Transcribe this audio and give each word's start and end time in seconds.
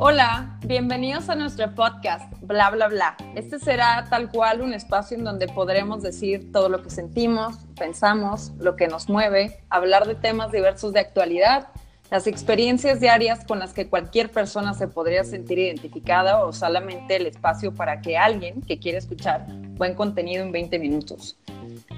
Hola, 0.00 0.58
bienvenidos 0.64 1.28
a 1.28 1.34
nuestro 1.34 1.74
podcast, 1.74 2.32
bla, 2.40 2.70
bla, 2.70 2.86
bla. 2.86 3.16
Este 3.34 3.58
será 3.58 4.06
tal 4.08 4.30
cual 4.30 4.60
un 4.60 4.72
espacio 4.72 5.16
en 5.16 5.24
donde 5.24 5.48
podremos 5.48 6.02
decir 6.02 6.52
todo 6.52 6.68
lo 6.68 6.82
que 6.82 6.90
sentimos, 6.90 7.56
pensamos, 7.76 8.52
lo 8.58 8.76
que 8.76 8.86
nos 8.86 9.08
mueve, 9.08 9.60
hablar 9.70 10.06
de 10.06 10.14
temas 10.14 10.52
diversos 10.52 10.92
de 10.92 11.00
actualidad, 11.00 11.68
las 12.10 12.26
experiencias 12.26 13.00
diarias 13.00 13.44
con 13.44 13.58
las 13.58 13.74
que 13.74 13.88
cualquier 13.88 14.30
persona 14.30 14.72
se 14.72 14.88
podría 14.88 15.24
sentir 15.24 15.58
identificada 15.58 16.44
o 16.44 16.52
solamente 16.52 17.16
el 17.16 17.26
espacio 17.26 17.74
para 17.74 18.00
que 18.00 18.16
alguien 18.16 18.62
que 18.62 18.78
quiere 18.78 18.98
escuchar 18.98 19.46
buen 19.74 19.94
contenido 19.94 20.44
en 20.44 20.52
20 20.52 20.78
minutos. 20.78 21.36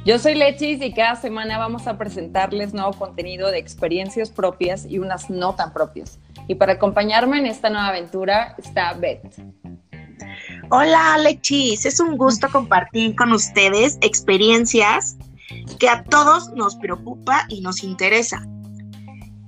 Yo 0.06 0.18
soy 0.18 0.34
Lechis 0.34 0.80
y 0.80 0.94
cada 0.94 1.14
semana 1.14 1.58
vamos 1.58 1.86
a 1.86 1.98
presentarles 1.98 2.72
nuevo 2.72 2.92
contenido 2.94 3.50
de 3.50 3.58
experiencias 3.58 4.30
propias 4.30 4.86
y 4.88 4.98
unas 4.98 5.28
no 5.28 5.54
tan 5.54 5.74
propias. 5.74 6.18
Y 6.48 6.54
para 6.54 6.74
acompañarme 6.74 7.38
en 7.38 7.45
esta 7.45 7.68
nueva 7.68 7.88
aventura 7.88 8.55
está 8.56 8.94
Beth. 8.94 9.20
Hola 10.70 11.18
Lechis, 11.18 11.84
es 11.84 12.00
un 12.00 12.16
gusto 12.16 12.48
compartir 12.50 13.14
con 13.14 13.32
ustedes 13.32 13.98
experiencias 14.00 15.18
que 15.78 15.91
a 15.91 16.02
todos 16.05 16.50
nos 16.55 16.77
preocupa 16.77 17.44
y 17.50 17.60
nos 17.60 17.82
interesa. 17.82 18.42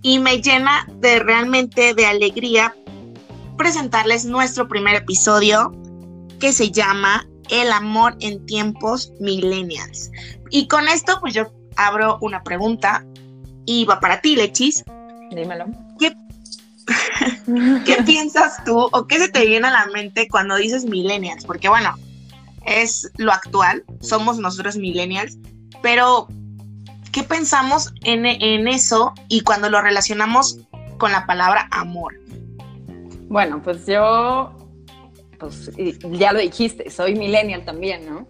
Y 0.03 0.19
me 0.19 0.43
llena 0.43 0.87
de 0.97 1.21
realmente 1.21 1.95
de 1.95 2.05
alegría 2.05 2.75
presentarles 3.57 4.27
nuestro 4.27 4.69
primer 4.69 4.97
episodio 4.97 5.73
que 6.39 6.53
se 6.53 6.71
llama 6.71 7.27
El 7.49 7.73
amor 7.73 8.17
en 8.21 8.45
tiempos 8.47 9.13
millennials. 9.21 10.11
Y 10.51 10.69
con 10.69 10.89
esto, 10.89 11.19
pues 11.21 11.35
yo 11.35 11.53
abro 11.77 12.19
una 12.21 12.43
pregunta 12.43 13.05
y 13.67 13.85
va 13.85 14.01
para 14.01 14.21
ti, 14.21 14.37
Lechis. 14.37 14.85
Dímelo. 15.31 15.67
¿Qué, 15.99 16.15
¿Qué 17.85 18.03
piensas 18.05 18.63
tú 18.65 18.89
o 18.93 19.07
qué 19.07 19.19
se 19.19 19.29
te 19.29 19.47
viene 19.47 19.69
a 19.69 19.73
la 19.73 19.87
mente 19.87 20.29
cuando 20.29 20.57
dices 20.57 20.85
millennials? 20.85 21.45
Porque 21.45 21.69
bueno, 21.69 21.97
es 22.65 23.11
lo 23.17 23.33
actual, 23.33 23.85
somos 24.01 24.39
nosotros 24.39 24.77
millennials, 24.77 25.39
pero 25.83 26.29
¿qué 27.13 27.23
pensamos 27.23 27.93
en, 28.03 28.27
en 28.27 28.69
eso 28.69 29.13
y 29.29 29.43
cuando 29.43 29.71
lo 29.71 29.81
relacionamos 29.81 30.59
con 30.99 31.13
la 31.13 31.27
palabra 31.27 31.69
amor? 31.71 32.15
Bueno, 33.29 33.63
pues 33.63 33.87
yo, 33.87 34.53
pues 35.43 36.19
ya 36.19 36.33
lo 36.33 36.41
dijiste, 36.41 36.91
soy 36.91 37.15
millennial 37.15 37.65
también, 37.65 38.07
¿no? 38.07 38.27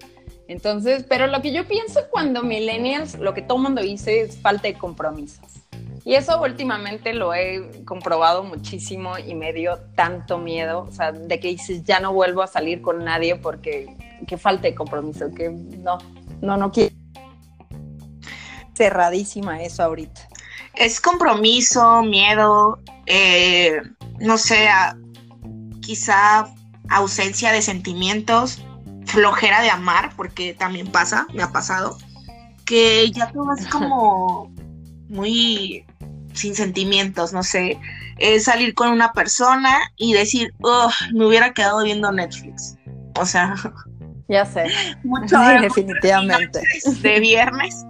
Entonces, 0.49 1.05
pero 1.09 1.27
lo 1.29 1.41
que 1.41 1.53
yo 1.53 1.67
pienso 1.67 2.01
cuando 2.11 2.43
millennials, 2.43 3.19
lo 3.19 3.33
que 3.33 3.43
todo 3.43 3.59
mundo 3.59 3.81
dice 3.81 4.21
es 4.21 4.39
falta 4.39 4.69
de 4.69 4.75
compromisos. 4.75 5.63
Y 6.05 6.15
eso 6.15 6.41
últimamente 6.43 7.15
lo 7.15 7.33
he 7.33 7.85
comprobado 7.85 8.43
muchísimo 8.43 9.19
y 9.19 9.35
me 9.35 9.53
dio 9.53 9.79
tanto 9.95 10.39
miedo, 10.39 10.87
o 10.89 10.93
sea, 10.93 11.13
de 11.13 11.39
que 11.39 11.49
dices, 11.49 11.85
ya 11.85 12.01
no 12.01 12.13
vuelvo 12.13 12.43
a 12.43 12.49
salir 12.49 12.83
con 12.83 13.05
nadie 13.05 13.37
porque 13.37 13.87
que 14.27 14.37
falta 14.37 14.63
de 14.63 14.75
compromiso, 14.75 15.31
que 15.33 15.51
no, 15.51 15.99
no, 16.41 16.57
no 16.57 16.71
quiero. 16.73 16.95
Cerradísima 18.75 19.63
eso 19.63 19.83
ahorita. 19.83 20.29
Es 20.75 21.01
compromiso, 21.01 22.03
miedo, 22.03 22.81
eh, 23.07 23.81
no 24.19 24.39
sé, 24.39 24.69
quizá 25.81 26.53
ausencia 26.95 27.53
de 27.53 27.63
sentimientos 27.63 28.63
flojera 29.07 29.63
de 29.63 29.71
amar, 29.71 30.13
porque 30.17 30.55
también 30.55 30.87
pasa, 30.87 31.27
me 31.35 31.43
ha 31.43 31.51
pasado, 31.51 31.99
que 32.65 33.11
ya 33.11 33.31
todo 33.33 33.53
es 33.55 33.67
como 33.67 34.53
muy 35.09 35.85
sin 36.33 36.55
sentimientos, 36.55 37.33
no 37.33 37.43
sé, 37.43 37.79
es 38.19 38.45
salir 38.45 38.75
con 38.75 38.89
una 38.89 39.13
persona 39.13 39.79
y 39.97 40.15
decir, 40.15 40.53
oh, 40.63 40.91
me 41.13 41.27
hubiera 41.27 41.53
quedado 41.53 41.83
viendo 41.83 42.11
Netflix. 42.13 42.77
O 43.19 43.27
sea, 43.27 43.55
ya 44.29 44.47
sé. 44.47 44.67
Mucho 45.05 45.39
definitivamente. 45.61 46.63
De 47.03 47.21
viernes 47.21 47.85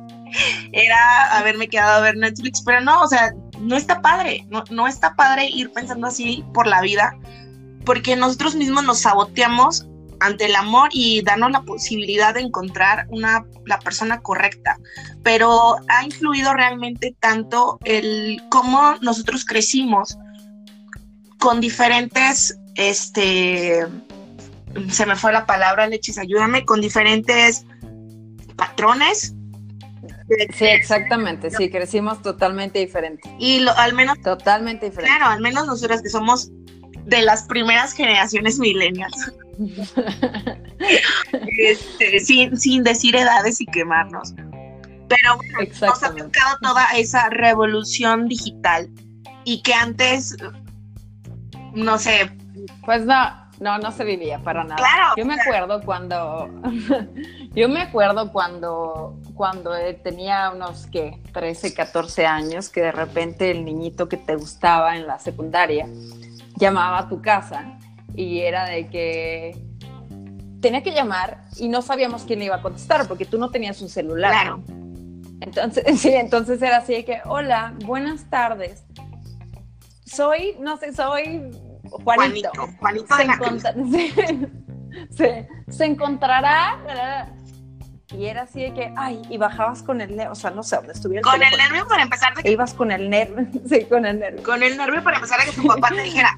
era 0.72 1.38
haberme 1.38 1.68
quedado 1.68 1.98
a 1.98 2.00
ver 2.00 2.16
Netflix, 2.16 2.62
pero 2.62 2.80
no, 2.80 3.02
o 3.02 3.08
sea, 3.08 3.32
no 3.60 3.76
está 3.76 4.00
padre, 4.00 4.46
no, 4.48 4.64
no 4.70 4.88
está 4.88 5.14
padre 5.14 5.46
ir 5.46 5.72
pensando 5.72 6.06
así 6.06 6.44
por 6.54 6.66
la 6.66 6.80
vida, 6.80 7.14
porque 7.84 8.16
nosotros 8.16 8.54
mismos 8.54 8.84
nos 8.84 9.00
saboteamos 9.00 9.86
ante 10.22 10.46
el 10.46 10.54
amor 10.54 10.88
y 10.92 11.22
darnos 11.22 11.50
la 11.50 11.62
posibilidad 11.62 12.34
de 12.34 12.40
encontrar 12.40 13.06
una, 13.10 13.44
la 13.66 13.78
persona 13.80 14.20
correcta. 14.20 14.78
Pero 15.24 15.76
ha 15.88 16.04
influido 16.04 16.54
realmente 16.54 17.16
tanto 17.18 17.78
el 17.84 18.40
cómo 18.48 18.94
nosotros 19.02 19.44
crecimos 19.44 20.16
con 21.38 21.60
diferentes, 21.60 22.56
este, 22.76 23.84
se 24.90 25.06
me 25.06 25.16
fue 25.16 25.32
la 25.32 25.44
palabra, 25.44 25.88
Lechis, 25.88 26.18
ayúdame, 26.18 26.64
con 26.64 26.80
diferentes 26.80 27.66
patrones. 28.56 29.34
Sí, 30.56 30.64
exactamente, 30.66 31.50
sí, 31.50 31.68
crecimos 31.68 32.22
totalmente 32.22 32.78
diferente. 32.78 33.28
Y 33.40 33.58
lo, 33.58 33.76
al 33.76 33.92
menos... 33.92 34.20
Totalmente 34.22 34.86
diferente. 34.86 35.16
Claro, 35.16 35.32
al 35.32 35.40
menos 35.40 35.66
nosotras 35.66 36.00
que 36.00 36.08
somos 36.08 36.52
de 37.04 37.22
las 37.22 37.44
primeras 37.44 37.92
generaciones 37.92 38.58
millennials. 38.58 39.32
Este, 41.58 42.20
sin, 42.20 42.82
decir 42.82 43.14
edades 43.14 43.60
y 43.60 43.66
quemarnos. 43.66 44.34
Pero 44.34 45.36
bueno, 45.36 45.72
nos 45.80 46.02
ha 46.02 46.10
tocado 46.10 46.56
toda 46.60 46.90
esa 46.96 47.28
revolución 47.28 48.26
digital 48.26 48.90
y 49.44 49.62
que 49.62 49.74
antes, 49.74 50.36
no 51.74 51.98
sé. 51.98 52.30
Pues 52.84 53.04
no, 53.04 53.14
no, 53.60 53.78
no 53.78 53.92
se 53.92 54.04
vivía 54.04 54.38
para 54.40 54.64
nada. 54.64 54.82
yo 55.16 55.24
me 55.24 55.34
acuerdo 55.34 55.82
cuando, 55.82 56.48
yo 57.54 57.68
me 57.68 57.82
acuerdo 57.82 58.32
cuando, 58.32 59.20
cuando 59.34 59.72
tenía 60.02 60.50
unos, 60.50 60.86
¿qué? 60.86 61.20
13, 61.32 61.74
14 61.74 62.26
años, 62.26 62.68
que 62.68 62.82
de 62.82 62.92
repente 62.92 63.50
el 63.50 63.64
niñito 63.64 64.08
que 64.08 64.16
te 64.16 64.36
gustaba 64.36 64.96
en 64.96 65.06
la 65.06 65.18
secundaria 65.18 65.86
llamaba 66.62 66.98
a 66.98 67.08
tu 67.08 67.20
casa 67.20 67.76
y 68.14 68.40
era 68.40 68.66
de 68.66 68.88
que 68.88 69.58
tenía 70.60 70.82
que 70.82 70.92
llamar 70.92 71.42
y 71.58 71.68
no 71.68 71.82
sabíamos 71.82 72.22
quién 72.22 72.38
le 72.38 72.46
iba 72.46 72.56
a 72.56 72.62
contestar 72.62 73.06
porque 73.08 73.24
tú 73.24 73.36
no 73.36 73.50
tenías 73.50 73.82
un 73.82 73.88
celular. 73.88 74.30
Claro. 74.30 74.62
Entonces, 75.40 75.84
sí, 76.00 76.12
entonces 76.14 76.62
era 76.62 76.78
así 76.78 76.92
de 76.94 77.04
que, 77.04 77.20
hola, 77.24 77.74
buenas 77.84 78.30
tardes. 78.30 78.84
Soy, 80.06 80.56
no 80.60 80.76
sé, 80.76 80.92
soy 80.92 81.50
Juanito. 81.90 82.50
Juanito, 82.78 83.14
se, 85.10 85.48
se, 85.68 85.84
encontrará. 85.84 86.78
Y 88.16 88.26
era 88.26 88.42
así 88.42 88.60
de 88.62 88.74
que, 88.74 88.92
ay, 88.96 89.22
y 89.30 89.38
bajabas 89.38 89.82
con 89.82 90.00
el 90.00 90.14
nervio, 90.14 90.32
o 90.32 90.34
sea, 90.34 90.50
no 90.50 90.62
sé 90.62 90.76
dónde 90.76 90.92
estuviera. 90.92 91.22
Con 91.22 91.42
el 91.42 91.56
nervio 91.56 91.88
para 91.88 92.02
empezar. 92.02 92.36
De 92.36 92.42
que... 92.42 92.50
Ibas 92.50 92.74
con 92.74 92.92
el 92.92 93.08
nervio, 93.08 93.46
sí, 93.68 93.84
con 93.86 94.04
el 94.04 94.20
nervio. 94.20 94.42
Con 94.42 94.62
el 94.62 94.76
nervio 94.76 95.02
para 95.02 95.16
empezar 95.16 95.40
a 95.40 95.44
que 95.44 95.52
tu 95.52 95.66
papá 95.66 95.88
te 95.88 96.02
dijera, 96.02 96.36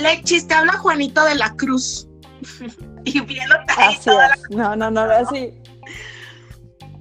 Lechis, 0.00 0.46
te 0.46 0.54
habla 0.54 0.72
Juanito 0.74 1.24
de 1.24 1.34
la 1.34 1.54
Cruz. 1.56 2.08
y 3.04 3.20
viendo 3.20 3.54
así 3.76 4.10
la... 4.10 4.38
No, 4.50 4.76
no, 4.76 4.90
no, 4.90 5.02
así. 5.02 5.52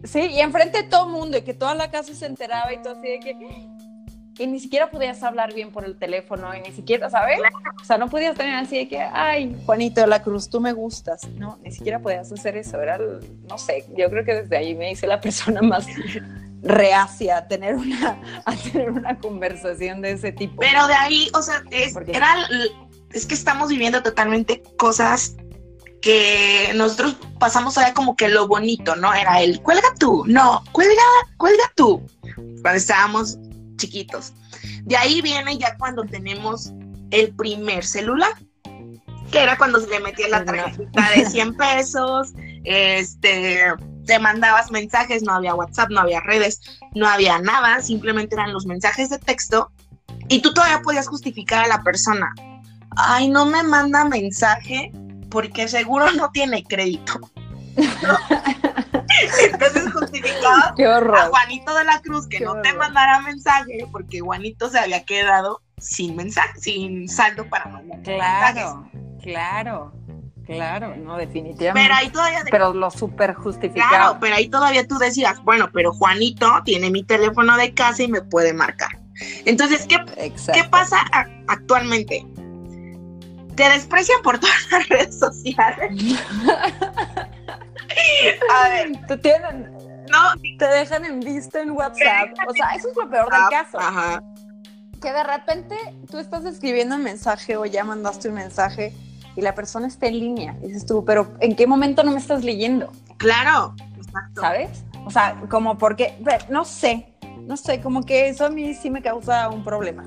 Sí, 0.03 0.19
y 0.19 0.39
enfrente 0.39 0.83
de 0.83 0.89
todo 0.89 1.05
el 1.05 1.11
mundo, 1.11 1.37
y 1.37 1.41
que 1.43 1.53
toda 1.53 1.75
la 1.75 1.91
casa 1.91 2.13
se 2.13 2.25
enteraba 2.25 2.73
y 2.73 2.81
todo 2.81 2.93
así 2.97 3.07
de 3.07 3.19
que. 3.19 3.35
Y 4.39 4.47
ni 4.47 4.59
siquiera 4.59 4.89
podías 4.89 5.21
hablar 5.21 5.53
bien 5.53 5.71
por 5.71 5.85
el 5.85 5.99
teléfono, 5.99 6.55
y 6.55 6.61
ni 6.61 6.73
siquiera, 6.73 7.09
¿sabes? 7.09 7.39
O 7.79 7.85
sea, 7.85 7.97
no 7.97 8.09
podías 8.09 8.35
tener 8.35 8.55
así 8.55 8.77
de 8.77 8.87
que, 8.87 8.99
ay, 8.99 9.55
Juanito 9.65 10.01
de 10.01 10.07
la 10.07 10.23
Cruz, 10.23 10.49
tú 10.49 10.59
me 10.59 10.73
gustas. 10.73 11.27
No, 11.37 11.59
ni 11.63 11.71
siquiera 11.71 11.99
podías 11.99 12.31
hacer 12.31 12.57
eso. 12.57 12.81
Era, 12.81 12.97
no 12.97 13.57
sé, 13.59 13.85
yo 13.95 14.09
creo 14.09 14.25
que 14.25 14.33
desde 14.35 14.57
ahí 14.57 14.73
me 14.73 14.91
hice 14.91 15.05
la 15.05 15.21
persona 15.21 15.61
más 15.61 15.85
reacia 16.61 17.37
a 17.37 17.47
tener 17.47 17.75
una, 17.75 18.21
a 18.45 18.55
tener 18.55 18.91
una 18.91 19.17
conversación 19.19 20.01
de 20.01 20.11
ese 20.11 20.31
tipo. 20.31 20.55
Pero 20.59 20.87
de 20.87 20.93
ahí, 20.93 21.29
o 21.33 21.41
sea, 21.41 21.63
es, 21.71 21.95
era, 22.07 22.35
es 23.11 23.25
que 23.25 23.33
estamos 23.33 23.69
viviendo 23.69 24.01
totalmente 24.03 24.61
cosas 24.77 25.35
que 26.01 26.71
nosotros 26.75 27.15
pasamos 27.39 27.77
allá 27.77 27.93
como 27.93 28.15
que 28.15 28.27
lo 28.27 28.47
bonito, 28.47 28.95
¿no? 28.95 29.13
Era 29.13 29.41
el 29.41 29.61
cuelga 29.61 29.93
tú, 29.99 30.23
no, 30.27 30.63
cuelga, 30.71 31.03
cuelga 31.37 31.71
tú, 31.75 32.01
cuando 32.61 32.73
estábamos 32.73 33.37
chiquitos. 33.77 34.33
De 34.83 34.97
ahí 34.97 35.21
viene 35.21 35.57
ya 35.57 35.77
cuando 35.77 36.03
tenemos 36.03 36.73
el 37.11 37.35
primer 37.35 37.85
celular, 37.85 38.31
que 39.31 39.39
era 39.39 39.57
cuando 39.57 39.79
se 39.79 39.89
le 39.89 39.99
metía 39.99 40.27
la 40.27 40.43
tarjeta 40.43 41.09
de 41.15 41.25
100 41.29 41.55
pesos, 41.55 42.33
este, 42.63 43.63
te 44.05 44.19
mandabas 44.19 44.71
mensajes, 44.71 45.23
no 45.23 45.33
había 45.33 45.55
WhatsApp, 45.55 45.89
no 45.89 46.01
había 46.01 46.19
redes, 46.21 46.61
no 46.93 47.07
había 47.07 47.39
nada, 47.39 47.81
simplemente 47.81 48.35
eran 48.35 48.53
los 48.53 48.65
mensajes 48.65 49.09
de 49.09 49.19
texto 49.19 49.71
y 50.27 50.41
tú 50.41 50.53
todavía 50.53 50.81
podías 50.81 51.07
justificar 51.07 51.63
a 51.63 51.67
la 51.67 51.83
persona. 51.83 52.33
Ay, 52.97 53.29
no 53.29 53.45
me 53.45 53.63
manda 53.63 54.05
mensaje 54.05 54.91
porque 55.29 55.67
seguro 55.67 56.11
no 56.11 56.31
tiene 56.31 56.63
crédito. 56.63 57.19
Entonces 59.43 59.91
justificaba 59.93 60.73
a 60.77 61.27
Juanito 61.29 61.73
de 61.73 61.83
la 61.85 62.01
Cruz 62.01 62.27
que 62.27 62.39
Qué 62.39 62.45
no 62.45 62.61
te 62.61 62.73
mandara 62.73 63.21
mensaje 63.21 63.87
porque 63.91 64.19
Juanito 64.19 64.69
se 64.69 64.79
había 64.79 65.03
quedado 65.03 65.61
sin 65.77 66.15
mensaje, 66.15 66.59
sin 66.59 67.07
saldo 67.07 67.49
para 67.49 67.65
mandar 67.65 67.99
mensajes. 67.99 68.63
Claro, 68.63 68.91
claro, 69.21 69.93
claro, 70.45 70.95
no, 70.95 71.17
definitivamente. 71.17 71.87
Pero 71.87 71.95
ahí 71.99 72.09
todavía 72.09 72.39
Pero 72.49 72.73
lo 72.73 72.89
súper 72.91 73.31
Claro, 73.31 73.43
justificado. 73.43 74.17
pero 74.19 74.35
ahí 74.35 74.49
todavía 74.49 74.87
tú 74.87 74.97
decías, 74.97 75.41
bueno, 75.43 75.69
pero 75.73 75.93
Juanito 75.93 76.49
tiene 76.65 76.89
mi 76.89 77.03
teléfono 77.03 77.55
de 77.57 77.73
casa 77.73 78.03
y 78.03 78.07
me 78.07 78.21
puede 78.21 78.53
marcar. 78.53 78.89
Entonces, 79.45 79.85
¿qué, 79.87 79.97
Exacto. 80.17 80.61
qué 80.61 80.69
pasa 80.69 80.97
actualmente? 81.47 82.25
Te 83.55 83.69
desprecian 83.69 84.21
por 84.23 84.39
todas 84.39 84.71
las 84.71 84.87
redes 84.89 85.19
sociales. 85.19 86.15
A 88.49 88.69
ver, 88.69 89.05
Te 89.07 89.17
tienen, 89.17 89.69
no. 90.09 90.41
te 90.57 90.65
dejan 90.65 91.05
en 91.05 91.19
visto 91.19 91.59
en 91.59 91.71
WhatsApp. 91.71 92.29
O 92.47 92.53
sea, 92.53 92.69
eso 92.75 92.89
es 92.89 92.95
lo 92.97 93.09
peor 93.09 93.29
del 93.31 93.41
caso. 93.49 93.79
Ajá. 93.79 94.23
Que 95.01 95.11
de 95.11 95.23
repente 95.23 95.75
tú 96.09 96.19
estás 96.19 96.45
escribiendo 96.45 96.95
un 96.95 97.03
mensaje 97.03 97.57
o 97.57 97.65
ya 97.65 97.83
mandaste 97.83 98.29
un 98.29 98.35
mensaje 98.35 98.93
y 99.35 99.41
la 99.41 99.55
persona 99.55 99.87
está 99.87 100.07
en 100.07 100.19
línea. 100.19 100.57
Y 100.61 100.67
dices 100.67 100.85
tú, 100.85 101.05
pero 101.05 101.33
¿en 101.39 101.55
qué 101.55 101.67
momento 101.67 102.03
no 102.03 102.11
me 102.11 102.17
estás 102.17 102.43
leyendo? 102.43 102.91
Claro. 103.17 103.75
Exacto. 103.97 104.41
¿Sabes? 104.41 104.83
O 105.05 105.11
sea, 105.11 105.41
como 105.49 105.77
porque, 105.77 106.15
no 106.49 106.65
sé, 106.65 107.13
no 107.39 107.57
sé, 107.57 107.81
como 107.81 108.03
que 108.03 108.29
eso 108.29 108.45
a 108.45 108.49
mí 108.49 108.73
sí 108.73 108.89
me 108.89 109.01
causa 109.01 109.49
un 109.49 109.63
problema. 109.63 110.05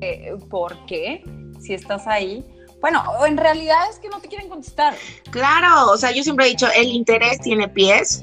Eh, 0.00 0.36
¿Por 0.48 0.86
qué? 0.86 1.24
Si 1.60 1.74
estás 1.74 2.06
ahí. 2.06 2.44
Bueno, 2.80 3.02
en 3.26 3.36
realidad 3.36 3.78
es 3.90 3.98
que 3.98 4.08
no 4.08 4.20
te 4.20 4.28
quieren 4.28 4.48
contestar. 4.48 4.94
Claro, 5.30 5.90
o 5.90 5.98
sea, 5.98 6.12
yo 6.12 6.22
siempre 6.22 6.46
he 6.46 6.48
dicho, 6.48 6.66
el 6.74 6.88
interés 6.88 7.40
tiene 7.40 7.68
pies 7.68 8.22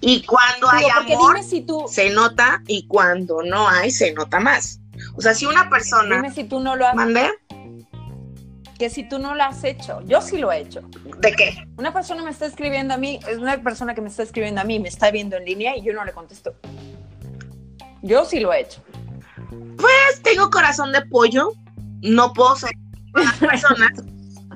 y 0.00 0.24
cuando 0.26 0.68
hay 0.68 0.84
Digo, 0.84 0.94
porque 0.96 1.14
amor 1.14 1.42
si 1.44 1.60
tú, 1.60 1.84
se 1.88 2.10
nota 2.10 2.60
y 2.66 2.88
cuando 2.88 3.42
no 3.44 3.68
hay 3.68 3.92
se 3.92 4.12
nota 4.12 4.40
más. 4.40 4.80
O 5.14 5.22
sea, 5.22 5.32
si 5.32 5.46
una 5.46 5.70
persona 5.70 6.16
dime 6.16 6.32
si 6.32 6.44
tú 6.44 6.58
no 6.58 6.74
lo 6.74 6.86
has, 6.86 6.94
mande, 6.94 7.30
que 8.82 8.90
si 8.90 9.04
tú 9.04 9.20
no 9.20 9.36
lo 9.36 9.44
has 9.44 9.62
hecho. 9.62 10.00
Yo 10.06 10.20
sí 10.20 10.38
lo 10.38 10.50
he 10.50 10.58
hecho. 10.58 10.82
¿de 11.20 11.32
qué? 11.34 11.68
Una 11.76 11.92
persona 11.92 12.24
me 12.24 12.32
está 12.32 12.46
escribiendo 12.46 12.94
a 12.94 12.96
mí, 12.96 13.20
es 13.28 13.38
una 13.38 13.62
persona 13.62 13.94
que 13.94 14.00
me 14.00 14.08
está 14.08 14.24
escribiendo 14.24 14.60
a 14.60 14.64
mí, 14.64 14.80
me 14.80 14.88
está 14.88 15.12
viendo 15.12 15.36
en 15.36 15.44
línea 15.44 15.76
y 15.76 15.82
yo 15.82 15.92
no 15.92 16.04
le 16.04 16.10
contesto. 16.10 16.56
Yo 18.02 18.24
sí 18.24 18.40
lo 18.40 18.52
he 18.52 18.62
hecho. 18.62 18.82
Pues 19.76 20.20
tengo 20.24 20.50
corazón 20.50 20.90
de 20.90 21.00
pollo, 21.02 21.52
no 22.00 22.32
puedo 22.32 22.56
ser 22.56 22.72
las 23.14 23.34
personas. 23.38 23.92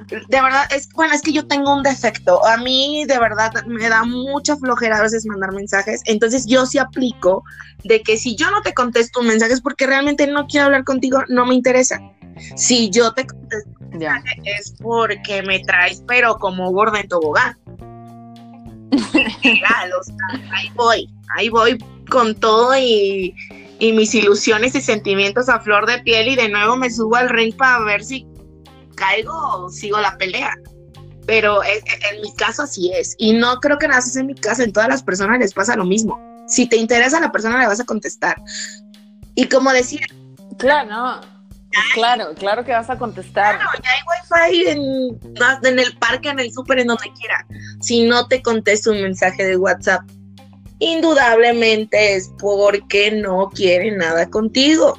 De 0.08 0.43
verdad, 0.43 0.67
es 0.75 0.88
bueno, 0.88 1.14
es 1.14 1.23
que 1.23 1.32
yo 1.32 1.46
tengo 1.46 1.73
un 1.73 1.84
defecto. 1.84 2.44
A 2.44 2.56
mí, 2.56 3.05
de 3.06 3.20
verdad, 3.20 3.52
me 3.67 3.88
da 3.88 4.02
mucha 4.02 4.56
flojera 4.56 4.99
a 4.99 5.02
veces 5.02 5.25
mandar 5.25 5.52
mensajes. 5.52 6.02
Entonces, 6.06 6.46
yo 6.46 6.67
sí 6.67 6.78
aplico 6.78 7.44
de 7.84 8.02
que 8.02 8.17
si 8.17 8.34
yo 8.34 8.50
no 8.50 8.61
te 8.62 8.75
contesto 8.75 9.20
un 9.20 9.28
mensaje 9.28 9.52
es 9.52 9.61
porque 9.61 9.87
realmente 9.87 10.26
no 10.26 10.49
quiero 10.49 10.67
hablar 10.67 10.82
contigo, 10.82 11.23
no 11.28 11.46
me 11.46 11.55
interesa. 11.55 12.00
Si 12.56 12.91
yo 12.91 13.12
te 13.12 13.27
contesto 13.27 13.71
Ya. 13.99 14.23
es 14.44 14.75
porque 14.83 15.43
me 15.43 15.61
traes, 15.61 16.03
pero 16.06 16.37
como 16.38 16.71
gorda 16.71 17.00
en 17.00 17.09
tobogán. 17.09 17.56
Literal, 18.93 19.93
o 19.99 20.03
sea, 20.03 20.17
ahí 20.53 20.71
voy, 20.75 21.09
ahí 21.37 21.49
voy 21.49 21.79
con 22.11 22.35
todo 22.35 22.77
y, 22.77 23.35
y 23.79 23.93
mis 23.93 24.15
ilusiones 24.15 24.75
y 24.75 24.81
sentimientos 24.81 25.49
a 25.49 25.61
flor 25.61 25.87
de 25.87 25.99
piel 26.00 26.29
y 26.29 26.37
de 26.37 26.49
nuevo 26.49 26.77
me 26.77 26.91
subo 26.91 27.17
al 27.17 27.29
ring 27.29 27.55
para 27.56 27.81
ver 27.85 28.05
si 28.05 28.27
caigo 28.94 29.33
o 29.35 29.69
sigo 29.71 29.99
la 30.00 30.17
pelea. 30.19 30.55
Pero 31.27 31.65
en, 31.65 31.81
en 32.15 32.23
mi 32.23 32.33
caso 32.37 32.62
así 32.62 32.93
es. 32.93 33.17
Y 33.19 33.33
no 33.33 33.56
creo 33.61 33.79
que 33.79 33.88
nada 33.88 34.00
más 34.00 34.15
en 34.15 34.27
mi 34.27 34.35
caso, 34.35 34.62
en 34.62 34.73
todas 34.73 34.88
las 34.88 35.03
personas 35.03 35.41
les 35.41 35.53
pasa 35.53 35.75
lo 35.75 35.85
mismo. 35.85 36.21
Si 36.47 36.69
te 36.69 36.77
interesa 36.77 37.19
a 37.19 37.21
la 37.21 37.33
persona, 37.33 37.59
le 37.59 37.67
vas 37.67 37.81
a 37.81 37.85
contestar. 37.85 38.37
Y 39.35 39.49
como 39.49 39.73
decía, 39.73 40.06
Claro, 40.59 40.88
no. 40.91 41.36
Claro, 41.94 42.34
claro 42.34 42.64
que 42.64 42.73
vas 42.73 42.88
a 42.90 42.99
contestar. 42.99 43.56
Claro, 43.56 43.70
ya 43.82 43.90
hay 43.90 44.52
wifi 44.52 44.69
en, 44.70 45.20
en 45.64 45.78
el 45.78 45.96
parque, 45.99 46.28
en 46.28 46.38
el 46.38 46.52
súper, 46.52 46.78
en 46.81 46.88
donde 46.88 47.11
quiera. 47.19 47.46
Si 47.81 48.06
no 48.06 48.26
te 48.28 48.43
contesto 48.43 48.90
un 48.93 49.02
mensaje 49.02 49.44
de 49.44 49.56
WhatsApp, 49.56 50.02
indudablemente 50.78 52.14
es 52.17 52.31
porque 52.38 53.11
no 53.12 53.50
quiere 53.50 53.90
nada 53.93 54.28
contigo. 54.28 54.99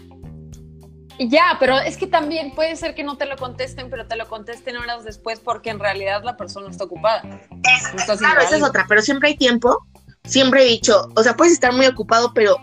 Ya, 1.19 1.57
pero 1.59 1.79
es 1.79 1.97
que 1.97 2.05
también 2.05 2.53
puede 2.53 2.75
ser 2.75 2.93
que 2.93 3.03
no 3.03 3.17
te 3.17 3.25
lo 3.25 3.37
contesten, 3.37 3.89
pero 3.89 4.05
te 4.07 4.15
lo 4.15 4.27
contesten 4.27 4.77
horas 4.77 5.03
después 5.03 5.39
porque 5.39 5.71
en 5.71 5.79
realidad 5.79 6.21
la 6.23 6.37
persona 6.37 6.69
está 6.69 6.83
ocupada. 6.83 7.23
Es- 7.23 8.07
No 8.07 8.17
claro, 8.17 8.41
esa 8.41 8.57
es 8.57 8.63
otra, 8.63 8.85
pero 8.87 9.01
siempre 9.01 9.29
hay 9.29 9.37
tiempo. 9.37 9.83
Siempre 10.25 10.61
he 10.63 10.65
dicho, 10.65 11.09
o 11.15 11.23
sea, 11.23 11.35
puedes 11.35 11.53
estar 11.53 11.73
muy 11.73 11.87
ocupado, 11.87 12.33
pero 12.35 12.57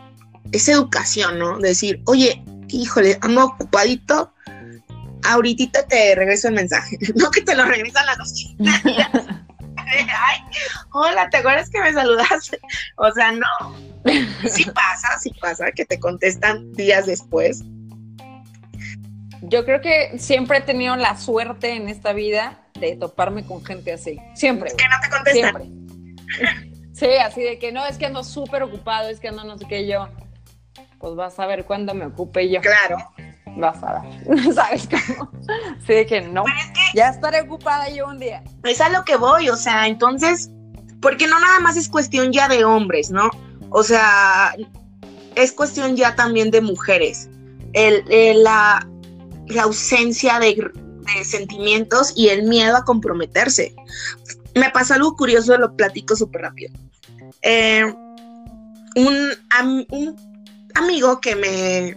es 0.53 0.69
educación, 0.69 1.39
¿no? 1.39 1.59
Decir, 1.59 2.01
oye, 2.07 2.45
híjole, 2.69 3.19
ando 3.21 3.47
ocupadito, 3.47 4.33
ahorita 5.25 5.87
te 5.87 6.15
regreso 6.15 6.49
el 6.49 6.55
mensaje. 6.55 6.99
No 7.15 7.31
que 7.31 7.43
te 7.43 7.55
lo 7.55 7.65
regresan 7.65 8.09
a 8.09 8.17
los 8.17 8.33
15 8.33 8.89
días. 8.89 9.11
Ay, 9.87 10.41
hola, 10.93 11.29
¿te 11.31 11.39
acuerdas 11.39 11.71
que 11.71 11.81
me 11.81 11.93
saludaste? 11.93 12.59
O 12.97 13.11
sea, 13.13 13.33
no. 13.33 13.77
Sí 14.49 14.65
pasa, 14.75 15.19
sí 15.21 15.31
pasa 15.41 15.71
que 15.73 15.85
te 15.85 15.99
contestan 15.99 16.73
días 16.73 17.07
después. 17.07 17.63
Yo 19.43 19.65
creo 19.65 19.81
que 19.81 20.19
siempre 20.19 20.59
he 20.59 20.61
tenido 20.63 20.97
la 20.97 21.17
suerte 21.17 21.75
en 21.75 21.89
esta 21.89 22.13
vida 22.13 22.61
de 22.81 22.97
toparme 22.97 23.45
con 23.45 23.65
gente 23.65 23.93
así. 23.93 24.19
Siempre. 24.35 24.73
Que 24.77 24.89
no 24.89 24.97
te 25.03 25.11
contestan. 25.11 25.33
Siempre. 25.53 26.65
Sí, 26.95 27.17
así 27.17 27.43
de 27.43 27.59
que 27.59 27.73
no, 27.73 27.85
es 27.85 27.99
que 27.99 28.07
ando 28.07 28.23
súper 28.23 28.63
ocupado, 28.63 29.09
es 29.09 29.21
que 29.21 29.29
ando 29.29 29.45
no 29.45 29.59
sé 29.59 29.67
qué 29.69 29.87
yo. 29.87 30.09
Pues 31.05 31.17
vas 31.17 31.39
a 31.39 31.45
ver 31.45 31.67
cuándo 31.67 31.93
me 31.93 32.07
ocupe 32.07 32.49
yo. 32.49 32.63
Claro. 32.63 32.97
Vas 33.59 33.77
a 33.83 34.01
ver. 34.01 34.55
¿Sabes 34.55 34.89
cómo? 34.89 35.31
Sí, 35.87 36.07
que 36.07 36.23
no. 36.23 36.45
Pero 36.45 36.57
es 36.59 36.67
que 36.69 36.81
Ya 36.99 37.11
estaré 37.11 37.43
ocupada 37.43 37.91
yo 37.91 38.07
un 38.09 38.19
día. 38.19 38.43
es 38.65 38.81
a 38.81 38.89
lo 38.89 39.05
que 39.05 39.17
voy, 39.17 39.51
o 39.51 39.57
sea, 39.57 39.87
entonces, 39.87 40.49
porque 41.03 41.27
no 41.27 41.39
nada 41.39 41.61
más 41.61 41.77
es 41.77 41.91
cuestión 41.91 42.33
ya 42.33 42.49
de 42.49 42.65
hombres, 42.65 43.11
¿no? 43.11 43.29
O 43.69 43.83
sea, 43.83 44.55
es 45.35 45.53
cuestión 45.53 45.95
ya 45.95 46.15
también 46.17 46.51
de 46.51 46.63
mujeres. 46.63 47.29
El, 47.75 48.03
el- 48.11 48.43
la, 48.43 48.89
la 49.49 49.63
ausencia 49.65 50.39
de, 50.39 50.55
de 50.55 51.25
sentimientos 51.27 52.15
y 52.17 52.29
el 52.29 52.45
miedo 52.45 52.79
a 52.79 52.85
comprometerse. 52.87 53.75
Me 54.55 54.71
pasó 54.71 54.95
algo 54.95 55.15
curioso, 55.17 55.55
lo 55.59 55.77
platico 55.77 56.17
súper 56.17 56.41
rápido. 56.41 56.73
Eh, 57.43 57.85
un 58.97 59.29
amigo 60.75 61.21
que 61.21 61.37
me 61.37 61.97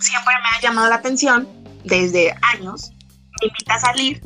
siempre 0.00 0.34
me 0.42 0.48
ha 0.56 0.60
llamado 0.62 0.88
la 0.88 0.96
atención 0.96 1.48
desde 1.84 2.34
años, 2.54 2.90
me 3.40 3.48
invita 3.48 3.74
a 3.74 3.80
salir, 3.80 4.22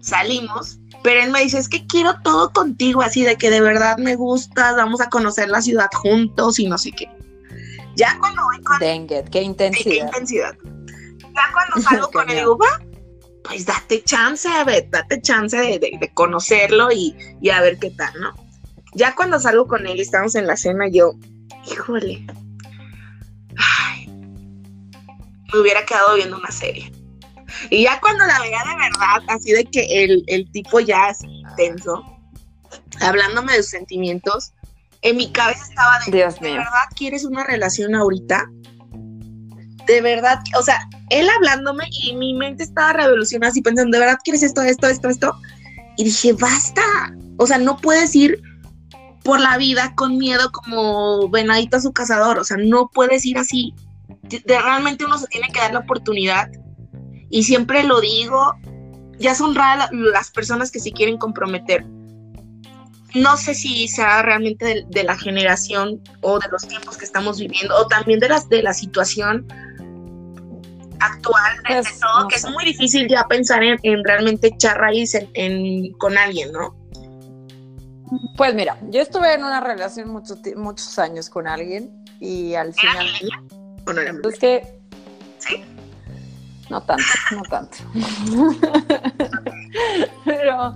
salimos, 0.00 0.78
pero 1.02 1.22
él 1.22 1.30
me 1.30 1.40
dice, 1.42 1.58
es 1.58 1.68
que 1.68 1.86
quiero 1.86 2.14
todo 2.22 2.52
contigo, 2.52 3.02
así 3.02 3.22
de 3.22 3.36
que 3.36 3.50
de 3.50 3.60
verdad 3.60 3.96
me 3.98 4.16
gustas, 4.16 4.76
vamos 4.76 5.00
a 5.00 5.08
conocer 5.08 5.48
la 5.48 5.62
ciudad 5.62 5.88
juntos 5.92 6.58
y 6.58 6.66
no 6.66 6.76
sé 6.78 6.92
qué. 6.92 7.08
Ya 7.96 8.16
cuando 8.18 8.42
voy 8.44 8.62
con 8.62 8.78
Dang 8.78 9.04
it, 9.04 9.08
qué 9.10 9.20
Sí, 9.20 9.30
qué 9.32 9.42
intensidad. 9.42 10.06
intensidad. 10.06 10.54
Ya 11.34 11.52
cuando 11.52 11.80
salgo 11.88 12.10
con 12.10 12.28
él, 12.30 12.36
digo, 12.36 12.58
va, 12.58 12.80
pues 13.44 13.66
date 13.66 14.02
chance, 14.04 14.48
a 14.48 14.64
ver, 14.64 14.88
date 14.90 15.20
chance 15.20 15.56
de, 15.56 15.78
de- 15.78 15.96
de 15.98 16.10
conocerlo 16.14 16.90
y, 16.92 17.14
y 17.40 17.50
a 17.50 17.60
ver 17.60 17.78
qué 17.78 17.90
tal, 17.90 18.12
¿no? 18.20 18.32
Ya 18.94 19.14
cuando 19.14 19.38
salgo 19.38 19.66
con 19.66 19.86
él 19.86 19.96
y 19.98 20.02
estamos 20.02 20.34
en 20.34 20.46
la 20.46 20.56
cena, 20.56 20.88
yo, 20.88 21.12
híjole, 21.70 22.24
me 25.52 25.60
hubiera 25.60 25.84
quedado 25.84 26.14
viendo 26.14 26.36
una 26.38 26.50
serie. 26.50 26.92
Y 27.68 27.84
ya 27.84 28.00
cuando 28.00 28.24
la 28.26 28.38
veía 28.40 28.58
de 28.58 28.76
verdad, 28.76 29.22
así 29.28 29.52
de 29.52 29.64
que 29.64 30.04
el, 30.04 30.24
el 30.28 30.50
tipo 30.52 30.80
ya 30.80 31.08
así 31.08 31.26
intenso, 31.26 32.04
hablándome 33.00 33.52
de 33.54 33.62
sus 33.62 33.70
sentimientos, 33.70 34.52
en 35.02 35.16
mi 35.16 35.30
cabeza 35.32 35.64
estaba 35.68 35.98
de, 36.04 36.12
Dios 36.12 36.34
¿de 36.40 36.48
mío. 36.48 36.58
verdad 36.58 36.88
quieres 36.96 37.24
una 37.24 37.44
relación 37.44 37.94
ahorita? 37.94 38.46
De 39.86 40.00
verdad, 40.00 40.38
o 40.58 40.62
sea, 40.62 40.88
él 41.08 41.28
hablándome 41.28 41.84
y 42.04 42.14
mi 42.14 42.34
mente 42.34 42.62
estaba 42.62 42.92
revolucionada 42.92 43.50
así 43.50 43.62
pensando, 43.62 43.96
¿de 43.96 44.04
verdad 44.04 44.20
quieres 44.22 44.42
esto, 44.42 44.62
esto, 44.62 44.86
esto, 44.86 45.08
esto? 45.08 45.34
Y 45.96 46.04
dije, 46.04 46.32
basta. 46.34 46.82
O 47.38 47.46
sea, 47.46 47.58
no 47.58 47.76
puedes 47.78 48.14
ir 48.14 48.40
por 49.24 49.40
la 49.40 49.56
vida 49.56 49.94
con 49.96 50.18
miedo 50.18 50.52
como 50.52 51.28
venadito 51.28 51.78
a 51.78 51.80
su 51.80 51.92
cazador. 51.92 52.38
O 52.38 52.44
sea, 52.44 52.56
no 52.58 52.88
puedes 52.92 53.24
ir 53.24 53.38
así. 53.38 53.74
De- 54.38 54.60
realmente 54.60 55.04
uno 55.04 55.18
se 55.18 55.26
tiene 55.26 55.48
que 55.52 55.58
dar 55.58 55.72
la 55.72 55.80
oportunidad. 55.80 56.48
Y 57.28 57.42
siempre 57.42 57.82
lo 57.84 58.00
digo, 58.00 58.54
ya 59.18 59.34
son 59.34 59.54
raras 59.54 59.90
la- 59.92 60.10
las 60.10 60.30
personas 60.30 60.70
que 60.70 60.80
se 60.80 60.92
quieren 60.92 61.18
comprometer. 61.18 61.84
No 63.14 63.36
sé 63.36 63.54
si 63.54 63.88
sea 63.88 64.22
realmente 64.22 64.64
de, 64.64 64.84
de 64.88 65.02
la 65.04 65.16
generación 65.18 66.00
o 66.20 66.38
de 66.38 66.48
los 66.48 66.66
tiempos 66.68 66.96
que 66.96 67.04
estamos 67.04 67.38
viviendo, 67.40 67.76
o 67.76 67.86
también 67.88 68.20
de, 68.20 68.28
las, 68.28 68.48
de 68.48 68.62
la 68.62 68.72
situación 68.72 69.46
actual 71.00 71.56
de 71.68 71.74
Pues, 71.82 71.98
todo, 71.98 72.20
no 72.20 72.28
que 72.28 72.36
es 72.36 72.48
muy 72.50 72.64
difícil 72.64 73.08
ya 73.08 73.24
pensar 73.26 73.62
en, 73.64 73.78
en 73.82 74.04
realmente 74.04 74.48
echar 74.48 74.78
raíz 74.78 75.14
en- 75.14 75.28
en- 75.34 75.92
con 75.94 76.16
alguien, 76.18 76.52
¿no? 76.52 76.76
Pues 78.36 78.54
mira, 78.54 78.76
yo 78.90 79.00
estuve 79.00 79.34
en 79.34 79.44
una 79.44 79.60
relación 79.60 80.08
muchos, 80.08 80.38
muchos 80.56 80.98
años 80.98 81.30
con 81.30 81.46
alguien 81.46 81.90
y 82.20 82.54
al 82.54 82.74
final... 82.74 83.06
¿O 83.86 83.92
no 83.92 84.28
es 84.28 84.38
que... 84.38 84.80
Sí. 85.38 85.64
No 86.68 86.80
tanto, 86.82 87.04
no 87.32 87.42
tanto. 87.42 87.78
pero, 90.24 90.74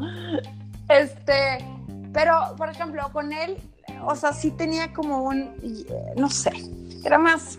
este, 0.88 1.64
pero, 2.12 2.54
por 2.56 2.68
ejemplo, 2.68 3.08
con 3.12 3.32
él, 3.32 3.56
o 4.04 4.16
sea, 4.16 4.32
sí 4.32 4.50
tenía 4.50 4.92
como 4.92 5.22
un, 5.22 5.54
no 6.16 6.28
sé, 6.28 6.50
era 7.04 7.16
más, 7.16 7.58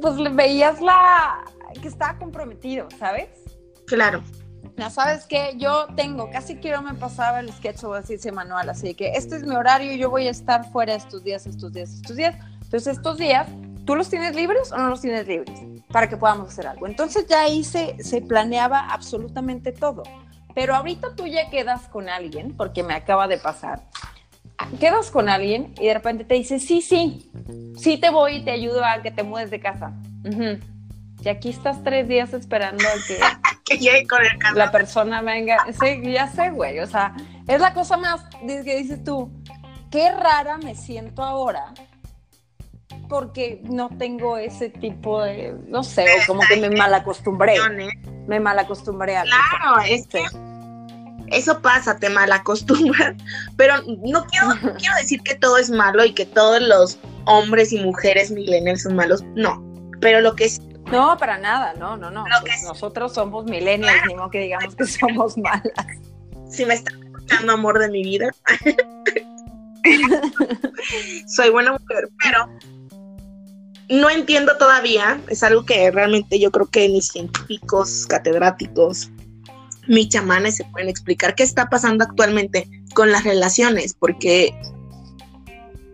pues 0.00 0.16
le 0.16 0.30
veías 0.30 0.80
la, 0.80 1.44
que 1.82 1.88
estaba 1.88 2.18
comprometido, 2.18 2.88
¿sabes? 2.98 3.28
Claro. 3.86 4.22
Ya 4.76 4.90
sabes 4.90 5.24
que 5.24 5.54
yo 5.56 5.86
tengo, 5.96 6.30
casi 6.30 6.56
quiero 6.56 6.82
me 6.82 6.94
pasaba 6.94 7.40
el 7.40 7.50
sketch 7.52 7.84
o 7.84 7.94
así 7.94 8.14
ese 8.14 8.32
manual, 8.32 8.68
así 8.68 8.94
que 8.94 9.12
este 9.12 9.36
es 9.36 9.44
mi 9.44 9.54
horario, 9.54 9.94
yo 9.94 10.10
voy 10.10 10.26
a 10.26 10.30
estar 10.30 10.70
fuera 10.70 10.94
estos 10.94 11.24
días, 11.24 11.46
estos 11.46 11.72
días, 11.72 11.94
estos 11.94 12.16
días. 12.16 12.36
Entonces 12.62 12.96
estos 12.96 13.16
días, 13.16 13.48
¿tú 13.86 13.94
los 13.94 14.10
tienes 14.10 14.34
libres 14.34 14.72
o 14.72 14.76
no 14.76 14.90
los 14.90 15.00
tienes 15.00 15.26
libres? 15.26 15.58
Para 15.90 16.08
que 16.08 16.16
podamos 16.16 16.48
hacer 16.48 16.66
algo. 16.66 16.86
Entonces 16.86 17.26
ya 17.26 17.42
ahí 17.42 17.64
se, 17.64 18.02
se 18.02 18.20
planeaba 18.20 18.90
absolutamente 18.90 19.72
todo. 19.72 20.02
Pero 20.54 20.74
ahorita 20.74 21.14
tú 21.14 21.26
ya 21.26 21.48
quedas 21.50 21.88
con 21.88 22.08
alguien, 22.08 22.56
porque 22.56 22.82
me 22.82 22.94
acaba 22.94 23.28
de 23.28 23.38
pasar, 23.38 23.82
quedas 24.80 25.10
con 25.10 25.28
alguien 25.28 25.74
y 25.78 25.86
de 25.86 25.94
repente 25.94 26.24
te 26.24 26.34
dice, 26.34 26.58
sí, 26.58 26.80
sí, 26.80 27.30
sí 27.76 27.98
te 27.98 28.10
voy 28.10 28.36
y 28.36 28.44
te 28.44 28.52
ayudo 28.52 28.84
a 28.84 29.02
que 29.02 29.10
te 29.10 29.22
mudes 29.22 29.50
de 29.50 29.60
casa. 29.60 29.92
Y 31.22 31.28
aquí 31.28 31.50
estás 31.50 31.82
tres 31.82 32.08
días 32.08 32.32
esperando 32.32 32.84
a 32.86 32.92
que, 33.06 33.18
que 33.64 33.78
llegue 33.78 34.06
con 34.06 34.20
el 34.22 34.56
la 34.56 34.70
persona 34.70 35.22
venga. 35.22 35.58
Sí, 35.78 36.00
ya 36.10 36.28
sé, 36.28 36.50
güey. 36.50 36.78
O 36.80 36.86
sea, 36.86 37.14
es 37.46 37.60
la 37.60 37.74
cosa 37.74 37.96
más 37.96 38.22
que 38.44 38.76
dices 38.76 39.04
tú, 39.04 39.30
qué 39.90 40.10
rara 40.10 40.56
me 40.58 40.74
siento 40.74 41.22
ahora 41.22 41.72
porque 43.08 43.60
no 43.64 43.88
tengo 43.98 44.36
ese 44.36 44.70
tipo 44.70 45.22
de, 45.22 45.54
no 45.66 45.82
sé, 45.84 46.06
como 46.26 46.40
que 46.48 46.56
me 46.56 46.70
malacostumbré. 46.70 47.56
Me 48.26 48.40
malacostumbré 48.40 49.16
a 49.16 49.22
Claro, 49.22 49.80
es 49.88 50.06
que 50.08 50.24
eso 51.28 51.60
pasa, 51.60 51.98
te 51.98 52.08
malacostumbras, 52.08 53.14
pero 53.56 53.74
no 54.04 54.26
quiero, 54.26 54.48
quiero 54.78 54.96
decir 54.96 55.22
que 55.22 55.34
todo 55.34 55.58
es 55.58 55.70
malo 55.70 56.04
y 56.04 56.12
que 56.12 56.26
todos 56.26 56.60
los 56.60 56.98
hombres 57.24 57.72
y 57.72 57.80
mujeres 57.80 58.30
millennials 58.30 58.82
son 58.82 58.96
malos, 58.96 59.22
no, 59.34 59.62
pero 60.00 60.20
lo 60.20 60.36
que 60.36 60.44
es... 60.44 60.60
No, 60.90 61.16
para 61.18 61.36
nada, 61.38 61.74
no, 61.74 61.96
no, 61.96 62.12
no. 62.12 62.24
Pues 62.42 62.62
nosotros 62.62 63.12
somos 63.12 63.44
millennials, 63.46 64.06
ni 64.06 64.14
modo 64.14 64.30
que 64.30 64.40
digamos 64.40 64.76
que 64.76 64.86
somos 64.86 65.36
malas. 65.38 65.72
Si 66.48 66.64
me 66.64 66.74
está 66.74 66.92
escuchando 66.92 67.54
amor 67.54 67.80
de 67.80 67.90
mi 67.90 68.04
vida, 68.04 68.30
soy 71.26 71.50
buena 71.50 71.72
mujer, 71.72 72.08
pero 72.22 72.48
no 73.88 74.10
entiendo 74.10 74.56
todavía, 74.58 75.20
es 75.28 75.42
algo 75.42 75.64
que 75.64 75.90
realmente 75.90 76.38
yo 76.38 76.50
creo 76.50 76.66
que 76.66 76.88
ni 76.88 77.02
científicos, 77.02 78.06
catedráticos, 78.06 79.10
mis 79.86 80.08
chamanes 80.08 80.56
se 80.56 80.64
pueden 80.64 80.88
explicar 80.88 81.34
qué 81.34 81.44
está 81.44 81.68
pasando 81.68 82.04
actualmente 82.04 82.68
con 82.94 83.12
las 83.12 83.24
relaciones, 83.24 83.94
porque 83.94 84.46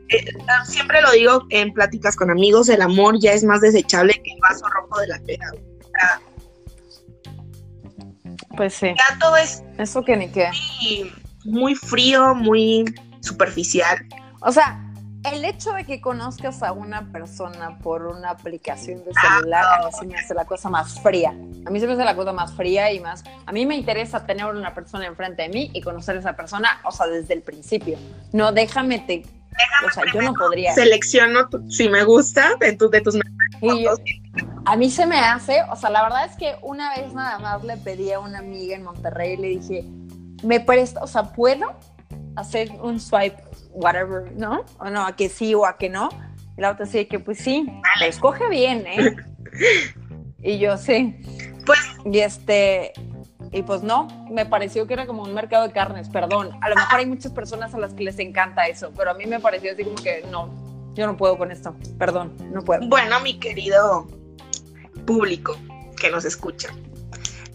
eh, 0.09 0.25
siempre 0.65 1.03
lo 1.03 1.11
digo 1.13 1.47
en 1.51 1.73
pláticas 1.73 2.17
con 2.17 2.31
amigos, 2.31 2.69
el 2.69 2.81
amor 2.81 3.19
ya 3.21 3.33
es 3.33 3.45
más 3.45 3.61
desechable 3.61 4.15
que 4.15 4.33
el 4.33 4.41
vaso 4.41 4.67
rojo 4.69 5.01
de 5.01 5.09
la 5.09 5.19
pera. 5.21 5.47
Pues 8.57 8.75
sí. 8.75 8.89
Ya 8.89 9.19
todo 9.19 9.37
es 9.37 9.63
eso 9.79 10.03
que 10.05 10.17
ni 10.17 10.29
qué. 10.31 10.51
muy 11.45 11.75
frío, 11.75 12.35
muy 12.35 12.85
superficial. 13.21 14.07
O 14.41 14.53
sea, 14.53 14.92
el 15.43 15.49
hecho 15.49 15.73
de 15.73 15.85
que 15.85 16.01
conozcas 16.01 16.63
a 16.63 16.71
una 16.71 17.11
persona 17.11 17.77
por 17.79 18.07
una 18.07 18.31
aplicación 18.31 19.03
de 19.05 19.13
celular, 19.13 19.65
a 19.65 19.87
mí 19.87 19.93
se 19.99 20.07
me 20.07 20.15
hace 20.15 20.35
la 20.35 20.45
cosa 20.45 20.71
más 20.71 21.01
fría. 21.01 21.31
A 21.67 21.71
mí 21.71 21.81
se 21.81 21.87
me 21.89 21.95
hace 21.95 22.05
la 22.05 22.15
cosa 22.15 22.33
más 22.33 22.53
fría 22.53 22.93
y 22.93 23.01
más. 23.01 23.25
A 23.45 23.51
mí 23.51 23.67
me 23.67 23.75
interesa 23.75 24.25
tener 24.25 24.47
una 24.47 24.73
persona 24.73 25.05
enfrente 25.05 25.43
de 25.43 25.49
mí 25.49 25.69
y 25.75 25.81
conocer 25.81 26.15
a 26.17 26.21
esa 26.21 26.37
persona, 26.37 26.81
o 26.85 26.93
sea, 26.93 27.09
desde 27.09 27.35
el 27.35 27.43
principio. 27.43 27.99
No, 28.33 28.53
déjame 28.53 29.01
te. 29.01 29.25
o 29.85 29.91
sea, 29.91 30.05
yo 30.15 30.23
no 30.23 30.33
podría. 30.33 30.75
Selecciono 30.75 31.49
si 31.69 31.89
me 31.89 32.05
gusta 32.05 32.55
de, 32.61 32.75
tu, 32.75 32.89
de 32.89 33.01
tus 33.01 33.19
a 34.65 34.77
mí 34.77 34.91
se 34.91 35.07
me 35.07 35.19
hace, 35.19 35.63
o 35.71 35.75
sea, 35.75 35.91
la 35.91 36.05
verdad 36.05 36.25
es 36.25 36.37
que 36.37 36.55
una 36.63 36.95
vez 36.95 37.13
nada 37.15 37.41
más 37.41 37.65
le 37.65 37.77
pedí 37.79 38.13
a 38.13 38.21
una 38.21 38.39
amiga 38.39 38.77
en 38.77 38.85
Monterrey 38.85 39.33
y 39.33 39.37
le 39.39 39.49
dije, 39.49 39.85
¿me 40.45 40.61
presta, 40.61 41.03
o 41.03 41.09
sea, 41.09 41.33
puedo 41.33 41.73
hacer 42.37 42.71
un 42.81 43.01
swipe 43.01 43.43
whatever, 43.73 44.33
¿no? 44.33 44.65
O 44.79 44.91
no, 44.91 45.07
a 45.07 45.17
que 45.17 45.29
sí 45.29 45.55
o 45.55 45.67
a 45.67 45.77
que 45.77 45.89
no. 45.89 46.09
Y 46.57 46.61
la 46.61 46.71
otra 46.73 46.87
sí, 46.87 47.07
que 47.07 47.19
pues 47.19 47.39
sí, 47.39 47.67
escoge 48.05 48.49
bien, 48.49 48.87
¿eh? 48.87 49.17
y 50.43 50.59
yo 50.59 50.77
sí. 50.77 51.17
Pues. 51.65 51.79
Y 52.05 52.19
este, 52.19 52.93
y 53.53 53.63
pues 53.63 53.83
no, 53.83 54.09
me 54.31 54.47
pareció 54.47 54.87
que 54.87 54.95
era 54.95 55.07
como 55.07 55.23
un 55.23 55.35
mercado 55.35 55.67
de 55.67 55.73
carnes, 55.73 56.09
perdón. 56.09 56.51
A 56.63 56.71
lo 56.71 56.75
mejor 56.75 57.01
hay 57.01 57.07
muchas 57.07 57.33
personas 57.33 57.75
a 57.75 57.79
las 57.79 57.93
que 57.93 58.03
les 58.03 58.19
encanta 58.19 58.67
eso, 58.67 58.93
pero 58.97 59.11
a 59.11 59.15
mí 59.15 59.27
me 59.27 59.41
pareció 59.41 59.73
así 59.73 59.85
como 59.85 59.97
que 59.97 60.25
no, 60.31 60.49
yo 60.95 61.07
no 61.07 61.17
puedo 61.17 61.37
con 61.37 61.51
esto, 61.51 61.77
perdón, 61.99 62.35
no 62.53 62.63
puedo. 62.63 62.89
Bueno, 62.89 63.21
mi 63.21 63.39
querido 63.39 64.07
público 65.07 65.57
que 66.01 66.11
nos 66.11 66.25
escucha, 66.25 66.71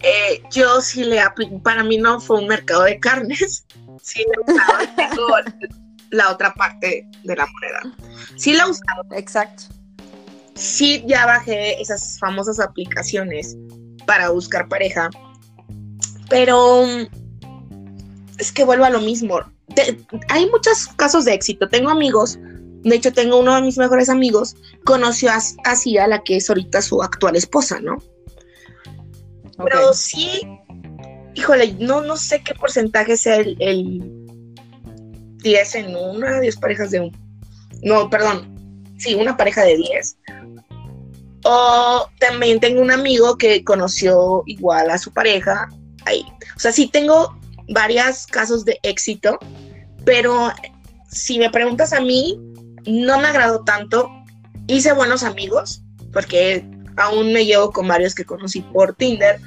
eh, 0.00 0.40
yo 0.52 0.80
sí 0.80 1.04
le 1.04 1.20
aplico, 1.20 1.60
para 1.60 1.82
mí 1.82 1.98
no 1.98 2.20
fue 2.20 2.38
un 2.38 2.46
mercado 2.46 2.84
de 2.84 3.00
carnes, 3.00 3.66
sí 4.02 4.24
le 4.24 4.54
la 6.10 6.30
otra 6.30 6.52
parte 6.54 7.06
de 7.24 7.36
la 7.36 7.46
moneda. 7.46 7.96
Sí 8.36 8.52
la 8.52 8.64
he 8.64 8.70
usado. 8.70 9.04
Exacto. 9.12 9.64
Sí 10.54 11.04
ya 11.06 11.26
bajé 11.26 11.80
esas 11.80 12.18
famosas 12.18 12.58
aplicaciones 12.60 13.56
para 14.06 14.30
buscar 14.30 14.68
pareja, 14.68 15.10
pero 16.28 16.84
es 18.38 18.52
que 18.52 18.64
vuelvo 18.64 18.84
a 18.84 18.90
lo 18.90 19.00
mismo. 19.00 19.38
hay 20.28 20.50
muchos 20.50 20.88
casos 20.96 21.24
de 21.24 21.34
éxito. 21.34 21.68
Tengo 21.68 21.90
amigos, 21.90 22.38
de 22.40 22.96
hecho 22.96 23.12
tengo 23.12 23.38
uno 23.38 23.54
de 23.54 23.62
mis 23.62 23.78
mejores 23.78 24.08
amigos, 24.08 24.56
conoció 24.84 25.30
así 25.64 25.98
a 25.98 26.08
la 26.08 26.24
que 26.24 26.36
es 26.36 26.48
ahorita 26.48 26.82
su 26.82 27.02
actual 27.02 27.36
esposa, 27.36 27.80
¿no? 27.80 27.98
Pero 29.62 29.92
sí, 29.92 30.40
híjole, 31.34 31.74
no, 31.80 32.00
no 32.00 32.16
sé 32.16 32.42
qué 32.42 32.54
porcentaje 32.54 33.16
sea 33.16 33.36
el 33.36 34.17
10 35.42 35.74
en 35.76 35.96
una, 35.96 36.40
10 36.40 36.56
parejas 36.56 36.90
de 36.90 37.00
un... 37.00 37.16
No, 37.82 38.10
perdón, 38.10 38.94
sí, 38.98 39.14
una 39.14 39.36
pareja 39.36 39.64
de 39.64 39.76
10. 39.76 40.16
O 41.44 42.08
también 42.18 42.60
tengo 42.60 42.82
un 42.82 42.90
amigo 42.90 43.36
que 43.36 43.64
conoció 43.64 44.42
igual 44.46 44.90
a 44.90 44.98
su 44.98 45.12
pareja 45.12 45.68
ahí. 46.04 46.24
O 46.56 46.60
sea, 46.60 46.72
sí 46.72 46.88
tengo 46.88 47.38
varios 47.68 48.26
casos 48.26 48.64
de 48.64 48.78
éxito, 48.82 49.38
pero 50.04 50.52
si 51.10 51.38
me 51.38 51.50
preguntas 51.50 51.92
a 51.92 52.00
mí, 52.00 52.40
no 52.86 53.20
me 53.20 53.28
agradó 53.28 53.64
tanto. 53.64 54.10
Hice 54.66 54.92
buenos 54.92 55.22
amigos, 55.22 55.82
porque 56.12 56.68
aún 56.96 57.32
me 57.32 57.44
llevo 57.44 57.72
con 57.72 57.88
varios 57.88 58.14
que 58.14 58.24
conocí 58.24 58.60
por 58.60 58.94
Tinder, 58.94 59.40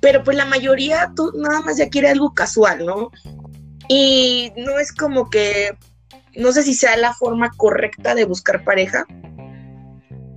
pero 0.00 0.22
pues 0.24 0.36
la 0.36 0.44
mayoría 0.44 1.12
tú 1.14 1.32
nada 1.36 1.60
más 1.60 1.78
ya 1.78 1.88
quiere 1.88 2.08
algo 2.08 2.34
casual, 2.34 2.84
¿no? 2.84 3.10
Y 3.88 4.52
no 4.56 4.78
es 4.78 4.92
como 4.92 5.30
que, 5.30 5.76
no 6.36 6.52
sé 6.52 6.62
si 6.62 6.74
sea 6.74 6.96
la 6.96 7.12
forma 7.14 7.50
correcta 7.56 8.14
de 8.14 8.24
buscar 8.24 8.64
pareja, 8.64 9.06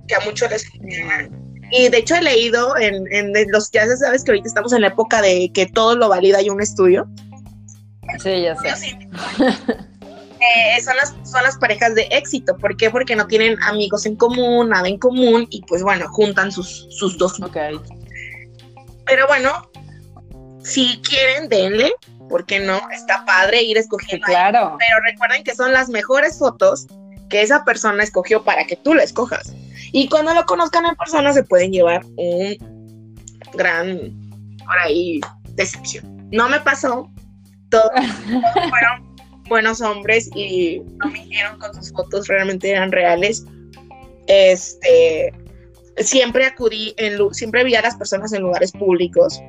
que 0.08 0.14
a 0.14 0.20
muchos 0.20 0.50
les... 0.50 0.70
Y 1.72 1.88
de 1.88 1.98
hecho 1.98 2.14
he 2.14 2.22
leído 2.22 2.76
en, 2.78 3.32
los, 3.50 3.70
ya 3.72 3.86
sabes 3.96 4.22
que 4.22 4.30
ahorita 4.30 4.46
estamos 4.46 4.72
en 4.72 4.82
la 4.82 4.88
época 4.88 5.20
de 5.20 5.50
que 5.52 5.66
todo 5.66 5.96
lo 5.96 6.08
valida 6.08 6.40
y 6.40 6.48
un 6.48 6.60
estudio. 6.60 7.08
Sí, 8.22 8.42
ya 8.42 8.56
sé. 8.56 8.96
Eh, 10.38 10.80
son, 10.82 10.96
las, 10.96 11.14
son 11.28 11.42
las 11.42 11.56
parejas 11.56 11.94
de 11.94 12.02
éxito. 12.10 12.56
¿Por 12.56 12.76
qué? 12.76 12.90
Porque 12.90 13.16
no 13.16 13.26
tienen 13.26 13.60
amigos 13.62 14.06
en 14.06 14.16
común, 14.16 14.68
nada 14.68 14.86
en 14.86 14.98
común 14.98 15.46
y 15.50 15.62
pues 15.62 15.82
bueno, 15.82 16.06
juntan 16.08 16.52
sus, 16.52 16.86
sus 16.90 17.16
dos. 17.18 17.40
Ok. 17.40 17.56
Pero 19.06 19.26
bueno, 19.26 19.50
si 20.62 21.00
quieren, 21.00 21.48
denle. 21.48 21.92
¿Por 22.28 22.46
qué 22.46 22.60
no? 22.60 22.80
Está 22.90 23.24
padre 23.24 23.62
ir 23.62 23.78
escogiendo. 23.78 24.26
claro. 24.26 24.76
Pero 24.78 25.00
recuerden 25.04 25.44
que 25.44 25.54
son 25.54 25.72
las 25.72 25.88
mejores 25.88 26.38
fotos 26.38 26.86
que 27.28 27.42
esa 27.42 27.64
persona 27.64 28.02
escogió 28.02 28.44
para 28.44 28.66
que 28.66 28.76
tú 28.76 28.94
la 28.94 29.02
escojas. 29.02 29.52
Y 29.92 30.08
cuando 30.08 30.34
lo 30.34 30.44
conozcan 30.46 30.86
en 30.86 30.96
persona 30.96 31.32
se 31.32 31.42
pueden 31.42 31.72
llevar 31.72 32.04
un 32.16 32.56
gran, 33.54 34.12
por 34.58 34.78
ahí, 34.78 35.20
decepción. 35.54 36.28
No 36.30 36.48
me 36.48 36.60
pasó, 36.60 37.10
todos, 37.68 37.90
fueron 38.68 39.16
buenos 39.48 39.80
hombres 39.80 40.28
y 40.34 40.80
no 40.96 41.10
me 41.10 41.24
dijeron 41.24 41.58
con 41.58 41.74
sus 41.74 41.92
fotos, 41.92 42.28
realmente 42.28 42.70
eran 42.70 42.92
reales. 42.92 43.44
Este, 44.26 45.32
siempre 45.98 46.46
acudí, 46.46 46.94
en, 46.96 47.32
siempre 47.32 47.64
vi 47.64 47.74
a 47.74 47.82
las 47.82 47.96
personas 47.96 48.32
en 48.32 48.42
lugares 48.42 48.72
públicos 48.72 49.40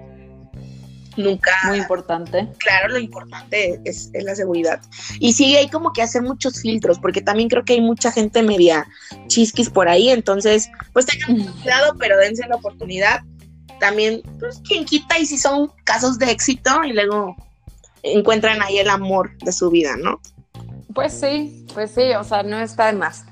nunca. 1.18 1.52
Muy 1.66 1.80
importante. 1.80 2.48
Claro, 2.58 2.90
lo 2.90 3.00
importante 3.00 3.82
es, 3.84 4.12
la 4.14 4.36
seguridad. 4.36 4.82
Y 5.20 5.34
sí, 5.34 5.56
hay 5.56 5.70
como 5.70 5.94
que 5.94 6.02
hacer 6.02 6.22
muchos 6.22 6.62
filtros, 6.62 7.00
porque 7.00 7.22
también 7.22 7.50
creo 7.50 7.64
que 7.66 7.74
hay 7.74 7.82
mucha 7.82 8.12
gente 8.12 8.44
media 8.44 8.88
chisquis 9.28 9.70
por 9.70 9.90
ahí, 9.90 10.10
entonces, 10.10 10.70
pues 10.94 11.06
tengan 11.06 11.52
cuidado, 11.54 11.96
pero 12.00 12.18
dense 12.18 12.48
la 12.48 12.56
oportunidad. 12.56 13.22
También, 13.80 14.22
pues, 14.40 14.62
quien 14.68 14.86
quita 14.86 15.20
y 15.20 15.26
si 15.26 15.38
son 15.38 15.72
casos 15.84 16.18
de 16.18 16.32
éxito 16.32 16.84
y 16.84 16.94
luego 16.94 17.36
encuentran 18.04 18.62
ahí 18.62 18.80
el 18.80 18.90
amor 18.90 19.38
de 19.40 19.52
su 19.52 19.70
vida, 19.70 19.96
¿no? 19.98 20.20
Pues 20.94 21.14
sí, 21.14 21.66
pues 21.74 21.92
sí, 21.92 22.14
o 22.18 22.24
sea, 22.24 22.44
no 22.44 22.60
está 22.60 22.88
de 22.88 22.94
más. 22.94 23.26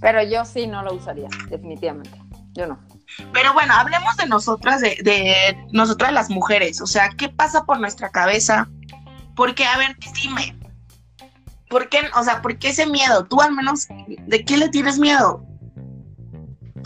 Pero 0.00 0.22
yo 0.22 0.44
sí 0.44 0.66
no 0.66 0.82
lo 0.82 0.94
usaría, 0.94 1.28
definitivamente. 1.48 2.20
Yo 2.52 2.66
no. 2.66 2.85
Pero 3.32 3.52
bueno, 3.52 3.74
hablemos 3.74 4.16
de 4.16 4.26
nosotras, 4.26 4.80
de, 4.80 4.98
de 5.02 5.56
nosotras 5.72 6.12
las 6.12 6.30
mujeres. 6.30 6.80
O 6.80 6.86
sea, 6.86 7.10
¿qué 7.10 7.28
pasa 7.28 7.64
por 7.64 7.80
nuestra 7.80 8.10
cabeza? 8.10 8.68
Porque, 9.34 9.64
a 9.64 9.78
ver, 9.78 9.96
dime, 10.22 10.56
¿por 11.68 11.88
qué, 11.88 12.00
o 12.14 12.22
sea, 12.22 12.42
por 12.42 12.58
qué 12.58 12.68
ese 12.68 12.86
miedo? 12.86 13.24
Tú 13.26 13.40
al 13.40 13.52
menos, 13.52 13.86
¿de 14.06 14.44
qué 14.44 14.56
le 14.56 14.68
tienes 14.68 14.98
miedo? 14.98 15.44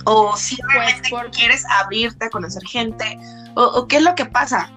O 0.04 0.36
si 0.36 0.56
pues 0.56 1.02
quieres 1.32 1.64
abrirte 1.68 2.26
a 2.26 2.30
conocer 2.30 2.62
gente, 2.64 3.18
o, 3.54 3.62
o 3.62 3.86
qué 3.86 3.96
es 3.96 4.02
lo 4.02 4.14
que 4.14 4.24
pasa. 4.24 4.72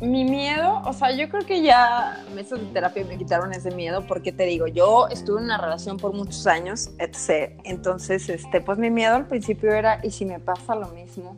Mi 0.00 0.24
miedo, 0.24 0.80
o 0.84 0.92
sea, 0.92 1.10
yo 1.10 1.28
creo 1.28 1.44
que 1.44 1.60
ya 1.60 2.24
meses 2.32 2.60
de 2.60 2.66
terapia 2.66 3.04
me 3.04 3.18
quitaron 3.18 3.52
ese 3.52 3.72
miedo 3.72 4.06
porque 4.06 4.30
te 4.30 4.44
digo, 4.44 4.68
yo 4.68 5.08
estuve 5.08 5.40
en 5.40 5.46
una 5.46 5.58
relación 5.58 5.96
por 5.96 6.12
muchos 6.12 6.46
años, 6.46 6.90
etc. 7.00 7.58
Entonces, 7.64 8.28
este, 8.28 8.60
pues 8.60 8.78
mi 8.78 8.90
miedo 8.90 9.16
al 9.16 9.26
principio 9.26 9.72
era, 9.72 9.98
¿y 10.04 10.12
si 10.12 10.24
me 10.24 10.38
pasa 10.38 10.76
lo 10.76 10.86
mismo? 10.90 11.36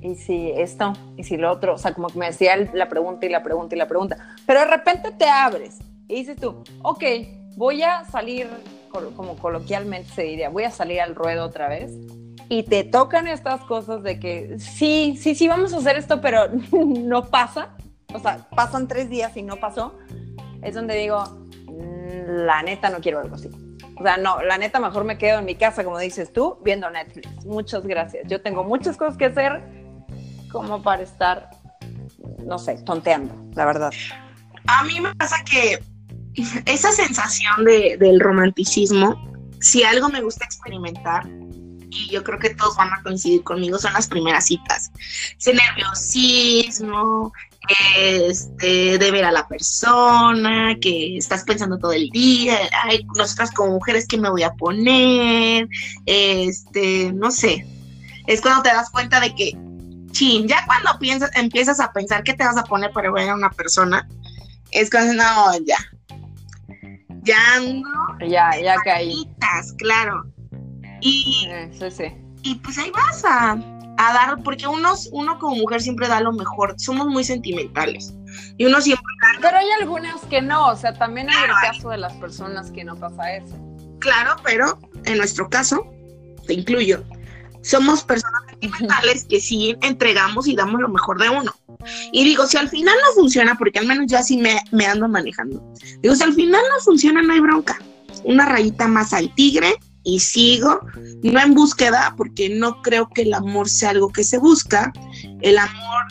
¿Y 0.00 0.14
si 0.14 0.52
esto? 0.52 0.94
¿Y 1.18 1.24
si 1.24 1.36
lo 1.36 1.52
otro? 1.52 1.74
O 1.74 1.78
sea, 1.78 1.92
como 1.92 2.08
que 2.08 2.18
me 2.18 2.26
decía 2.26 2.56
la 2.72 2.88
pregunta 2.88 3.26
y 3.26 3.28
la 3.28 3.42
pregunta 3.42 3.74
y 3.74 3.78
la 3.78 3.88
pregunta. 3.88 4.16
Pero 4.46 4.60
de 4.60 4.66
repente 4.66 5.10
te 5.10 5.28
abres 5.28 5.76
y 6.08 6.14
dices 6.14 6.36
tú, 6.36 6.64
ok, 6.82 7.04
voy 7.56 7.82
a 7.82 8.06
salir, 8.06 8.48
como 9.16 9.36
coloquialmente 9.36 10.08
se 10.08 10.22
diría, 10.22 10.48
voy 10.48 10.64
a 10.64 10.70
salir 10.70 11.02
al 11.02 11.14
ruedo 11.14 11.44
otra 11.44 11.68
vez 11.68 11.92
y 12.48 12.62
te 12.62 12.84
tocan 12.84 13.28
estas 13.28 13.60
cosas 13.64 14.02
de 14.02 14.18
que 14.18 14.58
sí, 14.58 15.18
sí, 15.20 15.34
sí, 15.34 15.46
vamos 15.46 15.74
a 15.74 15.76
hacer 15.76 15.98
esto, 15.98 16.22
pero 16.22 16.48
no 16.72 17.26
pasa 17.26 17.74
o 18.14 18.18
sea, 18.18 18.48
pasan 18.54 18.88
tres 18.88 19.10
días 19.10 19.36
y 19.36 19.42
no 19.42 19.56
pasó, 19.56 19.98
es 20.62 20.74
donde 20.74 20.94
digo, 20.96 21.24
mm, 21.66 22.46
la 22.46 22.62
neta 22.62 22.90
no 22.90 23.00
quiero 23.00 23.20
algo 23.20 23.34
así. 23.34 23.50
O 23.96 24.02
sea, 24.02 24.16
no, 24.16 24.40
la 24.42 24.58
neta 24.58 24.78
mejor 24.80 25.04
me 25.04 25.18
quedo 25.18 25.40
en 25.40 25.44
mi 25.44 25.56
casa, 25.56 25.84
como 25.84 25.98
dices 25.98 26.32
tú, 26.32 26.58
viendo 26.64 26.88
Netflix. 26.88 27.44
Muchas 27.44 27.84
gracias. 27.84 28.28
Yo 28.28 28.40
tengo 28.40 28.62
muchas 28.62 28.96
cosas 28.96 29.16
que 29.16 29.26
hacer 29.26 29.60
como 30.52 30.82
para 30.82 31.02
estar, 31.02 31.50
no 32.38 32.58
sé, 32.58 32.76
tonteando, 32.84 33.34
la 33.54 33.66
verdad. 33.66 33.92
A 34.66 34.84
mí 34.84 35.00
me 35.00 35.14
pasa 35.16 35.36
que 35.44 35.82
esa 36.66 36.92
sensación 36.92 37.64
de, 37.64 37.96
del 37.98 38.20
romanticismo, 38.20 39.16
si 39.60 39.82
algo 39.82 40.08
me 40.08 40.22
gusta 40.22 40.44
experimentar, 40.44 41.28
y 41.90 42.10
yo 42.10 42.22
creo 42.24 42.38
que 42.38 42.54
todos 42.54 42.76
van 42.76 42.92
a 42.92 43.02
coincidir 43.02 43.42
conmigo, 43.42 43.78
son 43.78 43.92
las 43.92 44.06
primeras 44.06 44.46
citas. 44.46 44.90
Ese 45.38 45.54
nerviosismo, 45.54 47.32
este, 47.96 48.98
de 48.98 49.10
ver 49.10 49.24
a 49.24 49.32
la 49.32 49.46
persona, 49.46 50.76
que 50.80 51.16
estás 51.16 51.44
pensando 51.44 51.78
todo 51.78 51.92
el 51.92 52.10
día, 52.10 52.58
ay, 52.84 53.06
nosotras 53.16 53.50
como 53.52 53.72
mujeres, 53.72 54.06
¿qué 54.06 54.18
me 54.18 54.30
voy 54.30 54.42
a 54.42 54.52
poner? 54.52 55.68
Este, 56.06 57.12
no 57.12 57.30
sé. 57.30 57.66
Es 58.26 58.40
cuando 58.40 58.62
te 58.62 58.70
das 58.70 58.90
cuenta 58.90 59.20
de 59.20 59.34
que, 59.34 59.56
chin, 60.12 60.46
ya 60.46 60.64
cuando 60.66 60.98
piensas, 60.98 61.30
empiezas 61.34 61.80
a 61.80 61.92
pensar 61.92 62.22
qué 62.22 62.34
te 62.34 62.44
vas 62.44 62.56
a 62.56 62.64
poner 62.64 62.92
para 62.92 63.10
ver 63.10 63.30
a 63.30 63.34
una 63.34 63.50
persona, 63.50 64.06
es 64.70 64.90
cuando, 64.90 65.14
no, 65.14 65.58
ya. 65.66 65.78
Ya 67.22 67.36
ando. 67.56 67.88
Ya, 68.26 68.50
ya 68.60 68.76
caí. 68.84 69.28
Claro. 69.76 70.24
Y, 71.00 71.48
sí, 71.78 71.90
sí. 71.90 72.04
y 72.42 72.54
pues 72.56 72.78
ahí 72.78 72.90
vas 72.90 73.24
a 73.24 73.58
a 73.98 74.12
dar, 74.12 74.42
porque 74.44 74.66
unos, 74.66 75.08
uno 75.12 75.38
como 75.38 75.56
mujer 75.56 75.82
siempre 75.82 76.06
da 76.06 76.20
lo 76.20 76.32
mejor, 76.32 76.74
somos 76.78 77.08
muy 77.08 77.24
sentimentales. 77.24 78.14
Y 78.56 78.64
uno 78.64 78.80
siempre 78.80 79.04
Pero 79.40 79.56
hay 79.56 79.70
algunas 79.80 80.20
que 80.26 80.40
no, 80.40 80.68
o 80.68 80.76
sea, 80.76 80.94
también 80.94 81.28
hay 81.28 81.36
el 81.44 81.50
caso 81.60 81.90
de 81.90 81.98
las 81.98 82.12
personas 82.14 82.70
que 82.70 82.84
no 82.84 82.94
pasa 82.96 83.34
eso. 83.34 83.56
Claro, 83.98 84.36
pero 84.44 84.78
en 85.04 85.18
nuestro 85.18 85.50
caso, 85.50 85.84
te 86.46 86.54
incluyo, 86.54 87.02
somos 87.62 88.04
personas 88.04 88.40
sentimentales 88.50 89.24
que 89.24 89.40
sí 89.40 89.76
entregamos 89.82 90.46
y 90.46 90.54
damos 90.54 90.80
lo 90.80 90.88
mejor 90.88 91.20
de 91.20 91.30
uno. 91.30 91.52
Y 92.12 92.22
digo, 92.22 92.46
si 92.46 92.56
al 92.56 92.68
final 92.68 92.94
no 93.04 93.14
funciona, 93.14 93.56
porque 93.58 93.80
al 93.80 93.86
menos 93.86 94.06
yo 94.08 94.18
así 94.18 94.36
me, 94.36 94.60
me 94.70 94.86
ando 94.86 95.08
manejando, 95.08 95.60
digo, 96.00 96.14
si 96.14 96.22
al 96.22 96.34
final 96.34 96.62
no 96.72 96.80
funciona, 96.84 97.20
no 97.20 97.32
hay 97.32 97.40
bronca. 97.40 97.78
Una 98.22 98.46
rayita 98.46 98.86
más 98.86 99.12
al 99.12 99.34
tigre 99.34 99.74
y 100.08 100.20
sigo, 100.20 100.80
no 101.22 101.38
en 101.38 101.52
búsqueda, 101.52 102.14
porque 102.16 102.48
no 102.48 102.80
creo 102.80 103.10
que 103.10 103.22
el 103.22 103.34
amor 103.34 103.68
sea 103.68 103.90
algo 103.90 104.08
que 104.08 104.24
se 104.24 104.38
busca. 104.38 104.90
El 105.42 105.58
amor 105.58 106.04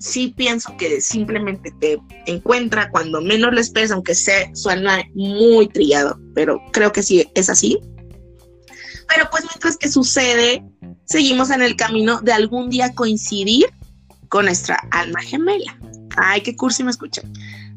sí 0.00 0.32
pienso 0.34 0.74
que 0.78 1.02
simplemente 1.02 1.70
te 1.78 2.00
encuentra 2.24 2.90
cuando 2.90 3.20
menos 3.20 3.52
le 3.52 3.60
esperas, 3.60 3.90
aunque 3.90 4.14
sea, 4.14 4.54
suena 4.54 5.02
muy 5.14 5.68
trillado, 5.68 6.18
pero 6.34 6.62
creo 6.72 6.92
que 6.92 7.02
sí 7.02 7.28
es 7.34 7.50
así. 7.50 7.78
Pero 9.06 9.28
pues 9.30 9.44
mientras 9.44 9.76
que 9.76 9.90
sucede, 9.90 10.64
seguimos 11.04 11.50
en 11.50 11.60
el 11.60 11.76
camino 11.76 12.22
de 12.22 12.32
algún 12.32 12.70
día 12.70 12.94
coincidir 12.94 13.66
con 14.30 14.46
nuestra 14.46 14.76
alma 14.92 15.20
gemela. 15.20 15.78
Ay, 16.16 16.40
qué 16.40 16.56
cursi 16.56 16.84
me 16.84 16.90
escuchan. 16.90 17.30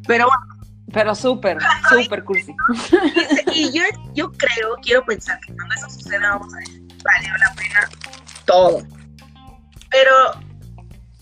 Pero 0.07 0.27
bueno, 0.27 0.54
pero 0.93 1.15
súper, 1.15 1.57
súper 1.89 2.23
cursi. 2.23 2.55
Y 3.53 3.71
yo, 3.71 3.83
yo 4.13 4.31
creo, 4.33 4.75
quiero 4.81 5.05
pensar 5.05 5.39
que 5.39 5.53
cuando 5.53 5.73
eso 5.75 5.89
suceda, 5.89 6.31
vamos 6.31 6.53
a 6.53 6.57
decir, 6.57 6.81
valió 7.03 7.37
la 7.37 7.53
pena 7.55 7.89
todo. 8.45 8.85
Pero. 9.89 10.11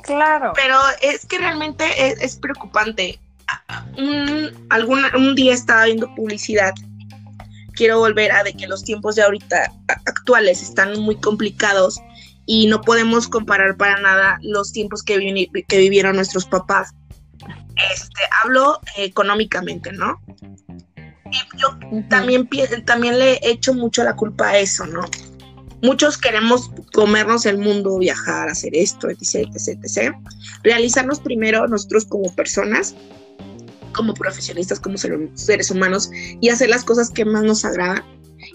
Claro. 0.01 0.51
Pero 0.55 0.77
es 1.01 1.25
que 1.25 1.37
realmente 1.37 1.85
es, 2.23 2.35
preocupante. 2.35 3.19
Un, 3.97 4.51
algún, 4.69 5.03
un 5.15 5.35
día 5.35 5.53
estaba 5.53 5.85
viendo 5.85 6.13
publicidad. 6.15 6.73
Quiero 7.73 7.99
volver 7.99 8.31
a 8.31 8.43
de 8.43 8.53
que 8.53 8.67
los 8.67 8.83
tiempos 8.83 9.15
de 9.15 9.23
ahorita 9.23 9.71
actuales 10.05 10.61
están 10.61 10.99
muy 10.99 11.15
complicados 11.15 12.01
y 12.45 12.67
no 12.67 12.81
podemos 12.81 13.27
comparar 13.27 13.77
para 13.77 13.99
nada 13.99 14.39
los 14.41 14.73
tiempos 14.73 15.03
que, 15.03 15.47
que 15.67 15.77
vivieron 15.77 16.17
nuestros 16.17 16.45
papás 16.45 16.93
este, 17.93 18.21
hablo 18.43 18.79
económicamente, 18.97 19.91
¿no? 19.91 20.21
Y 21.31 21.57
yo 21.57 21.77
también, 22.09 22.47
también 22.85 23.17
le 23.17 23.39
echo 23.41 23.73
mucho 23.73 24.03
la 24.03 24.15
culpa 24.15 24.49
a 24.49 24.59
eso, 24.59 24.85
¿no? 24.85 25.01
Muchos 25.81 26.17
queremos 26.17 26.71
comernos 26.93 27.45
el 27.45 27.57
mundo, 27.57 27.97
viajar, 27.97 28.47
hacer 28.49 28.75
esto, 28.75 29.09
etc, 29.09 29.49
etc, 29.53 29.79
etc. 29.83 30.15
Realizarnos 30.63 31.19
primero 31.19 31.67
nosotros 31.67 32.05
como 32.05 32.33
personas, 32.35 32.95
como 33.93 34.13
profesionistas, 34.13 34.79
como 34.79 34.97
seres 34.97 35.71
humanos 35.71 36.09
y 36.13 36.49
hacer 36.49 36.69
las 36.69 36.83
cosas 36.83 37.09
que 37.09 37.25
más 37.25 37.43
nos 37.43 37.65
agradan. 37.65 38.03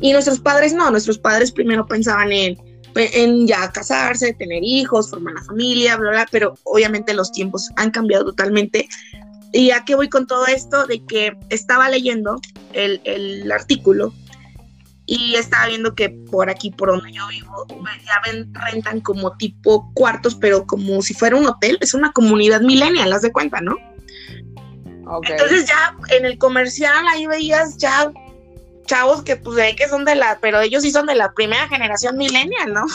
Y 0.00 0.12
nuestros 0.12 0.38
padres 0.40 0.72
no, 0.72 0.90
nuestros 0.90 1.18
padres 1.18 1.52
primero 1.52 1.86
pensaban 1.86 2.32
en 2.32 2.56
en 2.98 3.46
ya 3.46 3.70
casarse, 3.72 4.32
tener 4.34 4.62
hijos, 4.62 5.10
formar 5.10 5.34
una 5.34 5.44
familia, 5.44 5.96
bla, 5.96 6.10
bla, 6.10 6.26
pero 6.30 6.54
obviamente 6.64 7.14
los 7.14 7.32
tiempos 7.32 7.70
han 7.76 7.90
cambiado 7.90 8.24
totalmente. 8.24 8.88
¿Y 9.52 9.70
a 9.70 9.84
qué 9.84 9.94
voy 9.94 10.08
con 10.08 10.26
todo 10.26 10.46
esto? 10.46 10.86
De 10.86 11.04
que 11.06 11.36
estaba 11.48 11.88
leyendo 11.88 12.40
el, 12.72 13.00
el 13.04 13.50
artículo 13.50 14.12
y 15.10 15.36
estaba 15.36 15.68
viendo 15.68 15.94
que 15.94 16.10
por 16.10 16.50
aquí, 16.50 16.70
por 16.70 16.90
donde 16.90 17.10
yo 17.12 17.26
vivo, 17.28 17.66
ya 18.04 18.20
ven, 18.26 18.52
rentan 18.52 19.00
como 19.00 19.34
tipo 19.38 19.90
cuartos, 19.94 20.34
pero 20.34 20.66
como 20.66 21.00
si 21.00 21.14
fuera 21.14 21.34
un 21.34 21.46
hotel, 21.46 21.78
es 21.80 21.94
una 21.94 22.12
comunidad 22.12 22.60
millennial, 22.60 23.10
haz 23.14 23.22
de 23.22 23.32
cuenta, 23.32 23.62
¿no? 23.62 23.76
Entonces 25.26 25.66
ya 25.66 25.96
en 26.10 26.26
el 26.26 26.36
comercial 26.36 27.06
ahí 27.08 27.26
veías 27.26 27.78
ya 27.78 28.12
chavos 28.88 29.22
que 29.22 29.36
pues 29.36 29.56
de 29.56 29.76
que 29.76 29.88
son 29.88 30.04
de 30.04 30.16
la, 30.16 30.38
pero 30.40 30.60
ellos 30.60 30.82
sí 30.82 30.90
son 30.90 31.06
de 31.06 31.14
la 31.14 31.32
primera 31.32 31.68
generación 31.68 32.16
millennial, 32.16 32.72
¿no? 32.72 32.86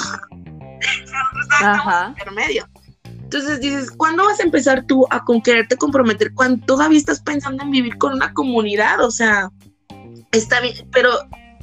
Ajá. 1.62 2.14
intermedio. 2.18 2.68
Entonces 3.06 3.62
dices, 3.62 3.90
¿cuándo 3.92 4.26
vas 4.26 4.40
a 4.40 4.44
empezar 4.44 4.84
tú 4.86 5.08
a 5.10 5.24
con 5.24 5.42
quererte 5.42 5.78
comprometer 5.78 6.34
cuando 6.34 6.66
todavía 6.66 7.00
estás 7.00 7.22
pensando 7.22 7.64
en 7.64 7.72
vivir 7.72 7.98
con 7.98 8.14
una 8.14 8.34
comunidad? 8.34 9.02
O 9.02 9.10
sea, 9.10 9.50
está 10.32 10.60
bien, 10.60 10.88
pero 10.92 11.10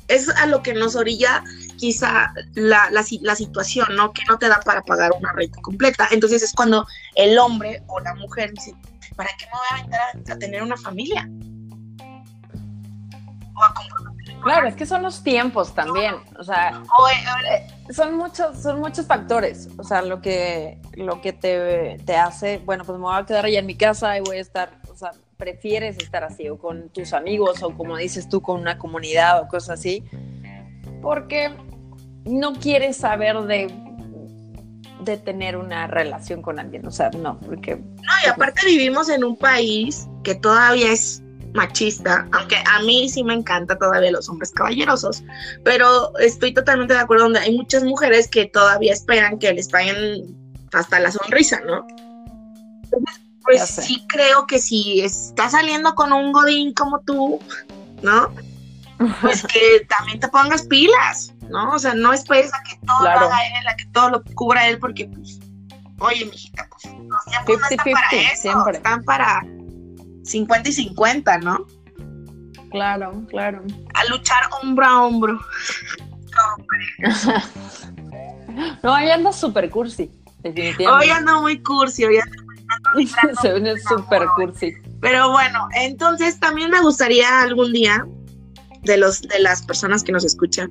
es 0.08 0.28
a 0.28 0.46
lo 0.46 0.62
que 0.62 0.74
nos 0.74 0.96
orilla 0.96 1.44
quizá 1.76 2.32
la, 2.54 2.90
la, 2.90 3.04
la, 3.20 3.36
situación, 3.36 3.86
¿no? 3.94 4.12
Que 4.12 4.22
no 4.28 4.38
te 4.38 4.48
da 4.48 4.60
para 4.60 4.82
pagar 4.82 5.12
una 5.16 5.32
renta 5.32 5.60
completa. 5.62 6.08
Entonces 6.10 6.42
es 6.42 6.52
cuando 6.52 6.86
el 7.14 7.38
hombre 7.38 7.82
o 7.86 8.00
la 8.00 8.14
mujer 8.14 8.52
dice, 8.52 8.74
¿para 9.14 9.30
qué 9.38 9.46
me 9.46 9.52
voy 9.52 9.66
a 9.70 9.74
aventar 9.74 10.00
a, 10.00 10.32
a 10.32 10.38
tener 10.38 10.62
una 10.62 10.76
familia? 10.76 11.28
O 13.54 13.62
a 13.62 13.74
comprometer 13.74 13.99
Claro, 14.50 14.66
es 14.66 14.74
que 14.74 14.84
son 14.84 15.02
los 15.02 15.22
tiempos 15.22 15.72
también, 15.76 16.16
o 16.36 16.42
sea, 16.42 16.82
eh, 17.52 17.92
son 17.92 18.16
muchos, 18.16 18.60
son 18.60 18.80
muchos 18.80 19.06
factores, 19.06 19.68
o 19.78 19.84
sea, 19.84 20.02
lo 20.02 20.20
que, 20.20 20.80
lo 20.94 21.20
que 21.20 21.32
te, 21.32 21.98
te 22.04 22.16
hace, 22.16 22.58
bueno, 22.58 22.82
pues 22.84 22.98
me 22.98 23.04
voy 23.04 23.14
a 23.16 23.24
quedar 23.24 23.44
allá 23.44 23.60
en 23.60 23.66
mi 23.66 23.76
casa 23.76 24.18
y 24.18 24.22
voy 24.22 24.38
a 24.38 24.40
estar, 24.40 24.72
o 24.90 24.96
sea, 24.96 25.12
prefieres 25.36 25.98
estar 25.98 26.24
así, 26.24 26.48
o 26.48 26.58
con 26.58 26.88
tus 26.88 27.12
amigos, 27.12 27.62
o 27.62 27.76
como 27.76 27.96
dices 27.96 28.28
tú, 28.28 28.42
con 28.42 28.60
una 28.60 28.76
comunidad 28.76 29.40
o 29.40 29.46
cosas 29.46 29.78
así, 29.78 30.02
porque 31.00 31.54
no 32.24 32.54
quieres 32.54 32.96
saber 32.96 33.40
de, 33.42 33.72
de 35.04 35.16
tener 35.16 35.58
una 35.58 35.86
relación 35.86 36.42
con 36.42 36.58
alguien, 36.58 36.84
o 36.88 36.90
sea, 36.90 37.10
no, 37.10 37.38
porque... 37.38 37.76
No, 37.76 38.12
y 38.26 38.28
aparte 38.28 38.66
vivimos 38.66 39.10
en 39.10 39.22
un 39.22 39.36
país 39.36 40.08
que 40.24 40.34
todavía 40.34 40.90
es 40.90 41.22
machista, 41.54 42.28
aunque 42.32 42.56
a 42.56 42.80
mí 42.82 43.08
sí 43.08 43.24
me 43.24 43.34
encanta 43.34 43.76
todavía 43.76 44.12
los 44.12 44.28
hombres 44.28 44.52
caballerosos, 44.52 45.22
pero 45.64 46.16
estoy 46.18 46.54
totalmente 46.54 46.94
de 46.94 47.00
acuerdo 47.00 47.24
donde 47.24 47.40
hay 47.40 47.56
muchas 47.56 47.82
mujeres 47.84 48.28
que 48.28 48.46
todavía 48.46 48.92
esperan 48.92 49.38
que 49.38 49.52
les 49.52 49.68
paguen 49.68 50.36
hasta 50.72 51.00
la 51.00 51.10
sonrisa, 51.10 51.60
¿no? 51.66 51.86
pues 53.50 53.68
sí 53.68 54.04
creo 54.08 54.46
que 54.46 54.58
si 54.58 55.00
estás 55.00 55.52
saliendo 55.52 55.94
con 55.94 56.12
un 56.12 56.32
godín 56.32 56.72
como 56.72 57.00
tú, 57.00 57.40
¿no? 58.02 58.32
Pues 59.20 59.42
que 59.42 59.86
también 59.88 60.20
te 60.20 60.28
pongas 60.28 60.62
pilas, 60.62 61.32
¿no? 61.48 61.72
O 61.72 61.78
sea, 61.78 61.94
no 61.94 62.12
esperes 62.12 62.52
a 62.54 62.62
que 62.62 62.78
todo 62.86 63.02
lo 63.02 63.08
haga 63.10 63.38
él, 63.58 63.66
a 63.66 63.76
que 63.76 63.86
todo 63.86 64.10
lo 64.10 64.22
cubra 64.34 64.68
él, 64.68 64.78
porque 64.78 65.06
pues, 65.06 65.40
oye, 65.98 66.26
mijita, 66.26 66.68
pues 66.70 66.94
los 67.08 67.24
tiempos 67.24 67.58
no 67.60 67.66
están 67.70 67.92
para 67.92 68.32
eso, 68.32 68.68
están 68.68 69.04
para 69.04 69.42
50 70.24 70.68
y 70.68 70.72
50, 70.72 71.38
¿no? 71.38 71.66
Claro, 72.70 73.24
claro. 73.28 73.64
A 73.94 74.04
luchar 74.06 74.42
hombro 74.62 74.86
a 74.86 75.02
hombro. 75.04 75.40
no, 78.82 78.94
hoy 78.94 79.10
anda 79.10 79.32
súper 79.32 79.70
cursi, 79.70 80.10
definitivamente. 80.42 80.88
Hoy 80.88 81.10
anda 81.10 81.40
muy 81.40 81.62
cursi, 81.62 82.04
hoy 82.04 82.18
anda 82.18 82.36
Se 83.42 83.52
ve 83.52 83.80
súper 83.80 84.26
cursi. 84.36 84.74
Pero 85.00 85.30
bueno, 85.30 85.68
entonces 85.74 86.38
también 86.38 86.70
me 86.70 86.80
gustaría 86.80 87.42
algún 87.42 87.72
día, 87.72 88.06
de, 88.82 88.96
los, 88.96 89.22
de 89.22 89.40
las 89.40 89.62
personas 89.62 90.02
que 90.02 90.12
nos 90.12 90.24
escuchan, 90.24 90.70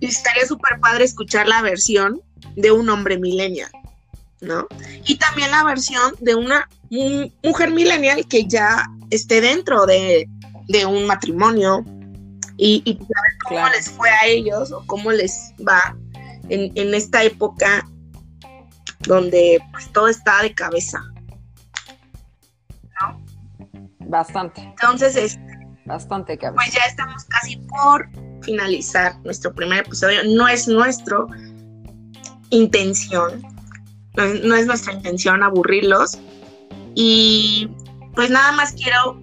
estaría 0.00 0.46
súper 0.46 0.78
padre 0.80 1.04
escuchar 1.04 1.48
la 1.48 1.62
versión 1.62 2.20
de 2.56 2.70
un 2.70 2.88
hombre 2.88 3.18
millennial, 3.18 3.70
¿no? 4.40 4.66
Y 5.04 5.16
también 5.16 5.50
la 5.50 5.64
versión 5.64 6.14
de 6.20 6.34
una 6.34 6.68
mujer 7.42 7.70
millennial 7.70 8.26
que 8.26 8.46
ya 8.46 8.86
esté 9.10 9.40
dentro 9.40 9.86
de, 9.86 10.28
un 10.86 11.06
matrimonio 11.06 11.84
y, 12.56 12.82
y 12.84 12.98
cómo 13.48 13.68
les 13.68 13.88
fue 13.90 14.10
a 14.10 14.26
ellos 14.26 14.72
o 14.72 14.84
cómo 14.86 15.12
les 15.12 15.52
va 15.66 15.96
en, 16.48 16.72
en 16.74 16.94
esta 16.94 17.22
época 17.22 17.86
donde 19.06 19.62
pues 19.72 19.90
todo 19.92 20.08
está 20.08 20.42
de 20.42 20.54
cabeza. 20.54 21.00
¿No? 23.00 23.24
Bastante. 24.00 24.62
Entonces, 24.62 25.16
es, 25.16 25.38
bastante 25.84 26.36
cabeza. 26.36 26.56
Pues 26.56 26.74
ya 26.74 26.82
estamos 26.88 27.24
casi 27.24 27.56
por 27.56 28.08
finalizar 28.42 29.18
nuestro 29.20 29.54
primer 29.54 29.86
episodio. 29.86 30.20
No 30.24 30.48
es 30.48 30.68
nuestro 30.68 31.28
intención, 32.50 33.42
no 34.14 34.54
es 34.54 34.66
nuestra 34.66 34.92
intención 34.92 35.42
aburrirlos. 35.42 36.18
Y 36.96 37.68
pues 38.16 38.30
nada 38.30 38.50
más 38.52 38.72
quiero 38.72 39.20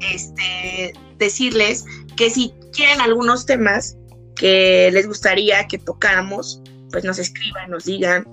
este, 0.00 0.94
decirles 1.18 1.84
que 2.16 2.30
si 2.30 2.54
quieren 2.72 3.02
algunos 3.02 3.44
temas 3.44 3.98
que 4.36 4.90
les 4.92 5.06
gustaría 5.06 5.66
que 5.66 5.76
tocáramos, 5.76 6.62
pues 6.90 7.04
nos 7.04 7.18
escriban, 7.18 7.70
nos 7.70 7.84
digan 7.84 8.26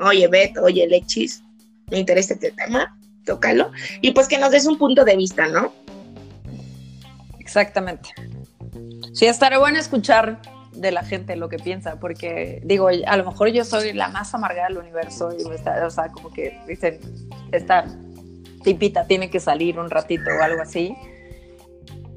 oye, 0.00 0.28
Bet, 0.28 0.56
oye, 0.58 0.86
Lechis, 0.86 1.42
me 1.90 1.98
interesa 1.98 2.34
este 2.34 2.50
tema, 2.52 2.96
tócalo. 3.24 3.70
Y 4.00 4.12
pues 4.12 4.28
que 4.28 4.38
nos 4.38 4.50
des 4.50 4.66
un 4.66 4.78
punto 4.78 5.04
de 5.04 5.16
vista, 5.16 5.46
¿no? 5.48 5.72
Exactamente. 7.38 8.10
Sí, 9.12 9.26
estaré 9.26 9.58
bueno 9.58 9.78
escuchar 9.78 10.40
de 10.74 10.90
la 10.90 11.04
gente 11.04 11.36
lo 11.36 11.48
que 11.48 11.58
piensa, 11.58 11.98
porque 12.00 12.60
digo, 12.64 12.88
a 12.88 13.16
lo 13.16 13.24
mejor 13.24 13.48
yo 13.48 13.64
soy 13.64 13.92
la 13.92 14.08
más 14.08 14.34
amargada 14.34 14.68
del 14.68 14.78
universo, 14.78 15.30
y 15.32 15.42
o 15.44 15.90
sea, 15.90 16.08
como 16.08 16.32
que 16.32 16.58
dicen, 16.66 17.00
esta 17.52 17.84
tipita 18.62 19.06
tiene 19.06 19.30
que 19.30 19.40
salir 19.40 19.78
un 19.78 19.90
ratito 19.90 20.30
o 20.38 20.42
algo 20.42 20.62
así. 20.62 20.96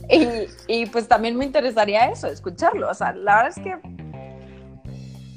Y, 0.10 0.48
y 0.68 0.86
pues 0.86 1.08
también 1.08 1.36
me 1.36 1.46
interesaría 1.46 2.10
eso, 2.10 2.28
escucharlo. 2.28 2.90
O 2.90 2.94
sea, 2.94 3.12
la 3.12 3.44
verdad 3.44 3.58
es 3.58 3.64
que 3.64 3.76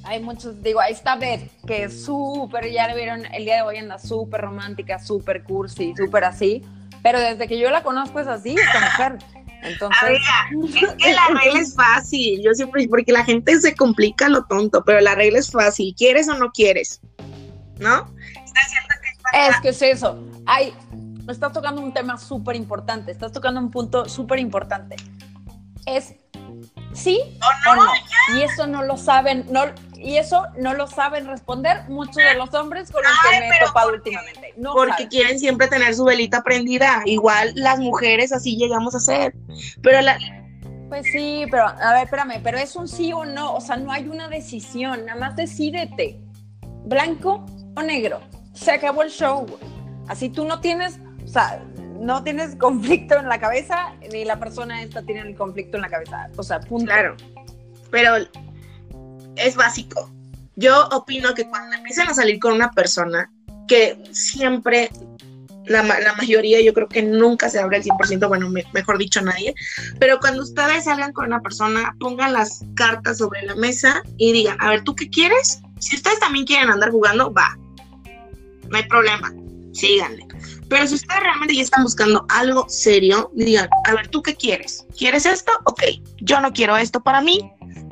hay 0.05 0.23
muchos, 0.23 0.63
digo, 0.63 0.81
ahí 0.81 0.93
está 0.93 1.17
Beth, 1.17 1.51
que 1.67 1.85
es 1.85 2.05
súper, 2.05 2.71
ya 2.71 2.89
le 2.89 2.95
vieron, 2.95 3.27
el 3.27 3.45
día 3.45 3.57
de 3.57 3.63
hoy 3.63 3.77
anda 3.77 3.99
súper 3.99 4.41
romántica, 4.41 4.99
súper 4.99 5.43
cursi, 5.45 5.95
súper 5.97 6.25
así, 6.25 6.65
pero 7.03 7.21
desde 7.21 7.47
que 7.47 7.59
yo 7.59 7.71
la 7.71 7.83
conozco 7.83 8.21
es 8.21 8.27
así, 8.27 8.55
esta 8.55 8.81
mujer. 8.81 9.19
Entonces... 9.63 10.21
es 10.83 10.95
que 10.95 11.13
la 11.13 11.27
regla 11.29 11.61
es 11.61 11.75
fácil, 11.75 12.43
yo 12.43 12.53
siempre, 12.55 12.87
porque 12.89 13.13
la 13.13 13.25
gente 13.25 13.61
se 13.61 13.75
complica 13.75 14.29
lo 14.29 14.45
tonto, 14.45 14.85
pero 14.85 15.01
la 15.01 15.15
regla 15.15 15.39
es 15.39 15.51
fácil, 15.51 15.95
¿quieres 15.97 16.29
o 16.29 16.35
no 16.35 16.51
quieres? 16.51 17.01
¿No? 17.79 18.13
es 19.33 19.61
que 19.61 19.69
es 19.71 19.83
eso, 19.83 20.23
ay, 20.47 20.75
estás 21.29 21.53
tocando 21.53 21.81
un 21.81 21.93
tema 21.93 22.19
súper 22.19 22.57
importante, 22.57 23.13
estás 23.13 23.33
tocando 23.33 23.61
un 23.61 23.71
punto 23.71 24.09
súper 24.09 24.39
importante. 24.39 24.97
Es 25.87 26.15
sí 26.93 27.21
o 27.69 27.75
no. 27.77 27.87
Y 28.37 28.43
eso 28.43 28.67
no 28.67 28.83
lo 28.83 28.97
saben, 28.97 29.47
no, 29.51 29.63
y 30.03 30.17
eso 30.17 30.47
no 30.59 30.73
lo 30.73 30.87
saben 30.87 31.27
responder 31.27 31.89
muchos 31.89 32.17
de 32.17 32.35
los 32.35 32.53
hombres 32.55 32.91
con 32.91 33.03
los 33.03 33.13
que 33.31 33.41
me 33.41 33.49
he 33.49 33.67
topado 33.67 33.93
últimamente. 33.93 34.55
porque 34.73 35.09
quieren 35.09 35.39
siempre 35.39 35.69
tener 35.69 35.95
su 35.95 36.05
velita 36.05 36.43
prendida. 36.43 37.03
Igual 37.05 37.53
las 37.55 37.79
mujeres 37.79 38.33
así 38.33 38.57
llegamos 38.57 38.95
a 38.95 39.01
ser. 39.01 39.35
Pero 39.83 40.01
la. 40.01 40.19
Pues 40.89 41.07
sí, 41.13 41.45
pero 41.51 41.67
a 41.67 41.93
ver, 41.93 42.05
espérame, 42.05 42.41
pero 42.43 42.59
es 42.59 42.75
un 42.75 42.89
sí 42.89 43.13
o 43.13 43.25
no, 43.25 43.55
o 43.55 43.61
sea, 43.61 43.77
no 43.77 43.93
hay 43.93 44.09
una 44.09 44.29
decisión, 44.29 45.07
nada 45.07 45.21
más 45.21 45.37
decídete, 45.37 46.21
blanco 46.85 47.47
o 47.77 47.83
negro, 47.83 48.21
se 48.55 48.73
acabó 48.73 49.03
el 49.03 49.11
show, 49.11 49.47
Así 50.09 50.31
tú 50.31 50.45
no 50.45 50.61
tienes, 50.61 50.99
o 51.25 51.29
sea, 51.29 51.63
no 52.01 52.25
tienes 52.25 52.57
conflicto 52.57 53.17
en 53.17 53.29
la 53.29 53.39
cabeza, 53.39 53.95
ni 54.13 54.25
la 54.25 54.41
persona 54.41 54.83
esta 54.83 55.03
tiene 55.03 55.21
el 55.21 55.37
conflicto 55.37 55.77
en 55.77 55.83
la 55.83 55.89
cabeza, 55.89 56.29
o 56.37 56.43
sea, 56.43 56.59
punto. 56.59 56.87
Claro, 56.87 57.17
pero 57.93 58.17
es 59.41 59.57
básico. 59.57 60.11
Yo 60.57 60.89
opino 60.89 61.35
que 61.35 61.49
cuando 61.49 61.77
empiezan 61.77 62.09
a 62.09 62.15
salir 62.15 62.39
con 62.39 62.53
una 62.53 62.71
persona, 62.71 63.31
que 63.67 64.03
siempre, 64.11 64.91
la, 65.67 65.83
mayoría, 66.19 66.61
yo 66.61 66.75
creo 66.75 66.89
que 66.89 67.03
nunca 67.03 67.49
se 67.49 67.61
abre 67.61 67.79
el 67.79 67.85
100%, 67.85 68.29
bueno, 68.29 68.51
mejor 68.51 68.99
dicho, 68.99 69.23
nadie, 69.23 69.55
pero 69.99 70.19
cuando 70.19 70.43
ustedes 70.43 70.85
salgan 70.85 71.13
con 71.13 71.27
una 71.27 71.41
persona, 71.41 71.95
pongan 71.99 72.33
las 72.33 72.65
cartas 72.75 73.19
sobre 73.19 73.43
la 73.43 73.55
mesa 73.55 74.03
y 74.17 74.33
digan, 74.33 74.57
a 74.61 74.71
ver, 74.71 74.83
¿tú 74.83 74.95
qué 74.95 75.09
quieres? 75.09 75.61
Si 75.79 75.97
ustedes 75.97 76.19
también 76.21 76.45
quieren 76.45 76.69
andar 76.69 76.91
jugando, 76.91 77.33
va, 77.33 77.57
no 78.69 78.77
hay 78.77 78.85
problema, 78.85 79.33
síganle. 79.73 80.27
Pero 80.69 80.87
si 80.87 80.95
ustedes 80.95 81.21
realmente 81.21 81.55
ya 81.55 81.63
están 81.63 81.83
buscando 81.83 82.27
algo 82.29 82.67
serio, 82.69 83.31
digan, 83.35 83.69
a 83.87 83.95
ver, 83.95 84.09
¿tú 84.09 84.23
qué 84.23 84.35
quieres? 84.37 84.87
¿Quieres 84.97 85.27
esto? 85.27 85.53
Ok, 85.65 85.83
yo 86.21 86.41
no 86.41 86.53
quiero 86.53 86.77
esto 86.77 87.01
para 87.01 87.21
mí, 87.21 87.41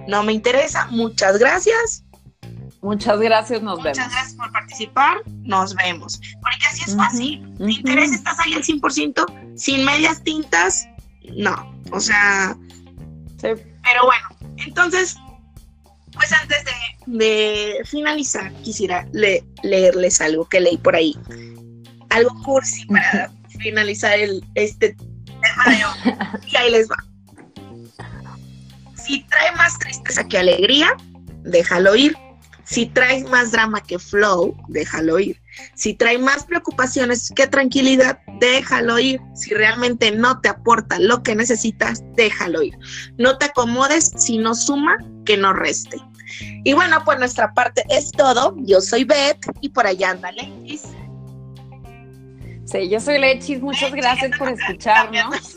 no 0.08 0.22
me 0.22 0.32
interesa. 0.32 0.86
Muchas 0.86 1.38
gracias. 1.38 2.02
Muchas 2.80 3.20
gracias, 3.20 3.62
nos 3.62 3.82
vemos. 3.82 3.98
Muchas 3.98 4.12
gracias 4.12 4.34
por 4.34 4.52
participar, 4.52 5.18
nos 5.42 5.74
vemos. 5.74 6.20
Porque 6.40 6.66
así 6.70 6.82
es 6.86 6.96
fácil. 6.96 7.54
¿Te 7.58 7.72
interesa? 7.72 8.14
¿Estás 8.14 8.38
ahí 8.40 8.54
al 8.54 8.62
100%? 8.62 9.56
Sin 9.56 9.84
medias 9.84 10.22
tintas, 10.22 10.88
no. 11.36 11.74
O 11.90 12.00
sea, 12.00 12.56
sí. 13.40 13.48
pero 13.82 14.04
bueno, 14.04 14.54
entonces, 14.56 15.16
pues 16.12 16.32
antes 16.32 16.64
de, 17.06 17.80
finalizar, 17.84 18.52
quisiera 18.62 19.06
leerles 19.12 20.20
algo 20.20 20.48
que 20.48 20.60
leí 20.60 20.78
por 20.78 20.96
ahí. 20.96 21.18
Algo 22.10 22.30
cursi 22.44 22.86
para 22.86 23.30
finalizar 23.58 24.18
el, 24.18 24.42
este 24.54 24.96
tema 25.42 25.64
de 25.66 25.84
hoy. 25.84 26.16
Y 26.46 26.56
ahí 26.56 26.70
les 26.70 26.88
va. 26.88 27.07
Si 29.08 29.20
trae 29.22 29.52
más 29.52 29.78
tristeza 29.78 30.28
que 30.28 30.36
alegría, 30.36 30.94
déjalo 31.42 31.96
ir. 31.96 32.14
Si 32.64 32.84
trae 32.84 33.24
más 33.24 33.52
drama 33.52 33.80
que 33.80 33.98
flow, 33.98 34.54
déjalo 34.68 35.18
ir. 35.18 35.40
Si 35.74 35.94
trae 35.94 36.18
más 36.18 36.44
preocupaciones 36.44 37.32
que 37.34 37.46
tranquilidad, 37.46 38.18
déjalo 38.38 38.98
ir. 38.98 39.18
Si 39.34 39.54
realmente 39.54 40.10
no 40.10 40.42
te 40.42 40.50
aporta 40.50 40.98
lo 40.98 41.22
que 41.22 41.34
necesitas, 41.34 42.02
déjalo 42.16 42.62
ir. 42.62 42.78
No 43.16 43.38
te 43.38 43.46
acomodes 43.46 44.12
si 44.18 44.36
no 44.36 44.54
suma, 44.54 44.98
que 45.24 45.38
no 45.38 45.54
reste. 45.54 45.96
Y 46.64 46.74
bueno, 46.74 47.02
pues 47.06 47.18
nuestra 47.18 47.54
parte 47.54 47.84
es 47.88 48.12
todo. 48.12 48.56
Yo 48.58 48.82
soy 48.82 49.04
Beth 49.04 49.40
y 49.62 49.70
por 49.70 49.86
allá 49.86 50.10
anda 50.10 50.32
Lechis. 50.32 50.82
Sí, 52.66 52.90
yo 52.90 53.00
soy 53.00 53.18
Lechis. 53.18 53.62
Muchas 53.62 53.90
gracias 53.90 54.36
por 54.36 54.50
escucharnos. 54.50 55.56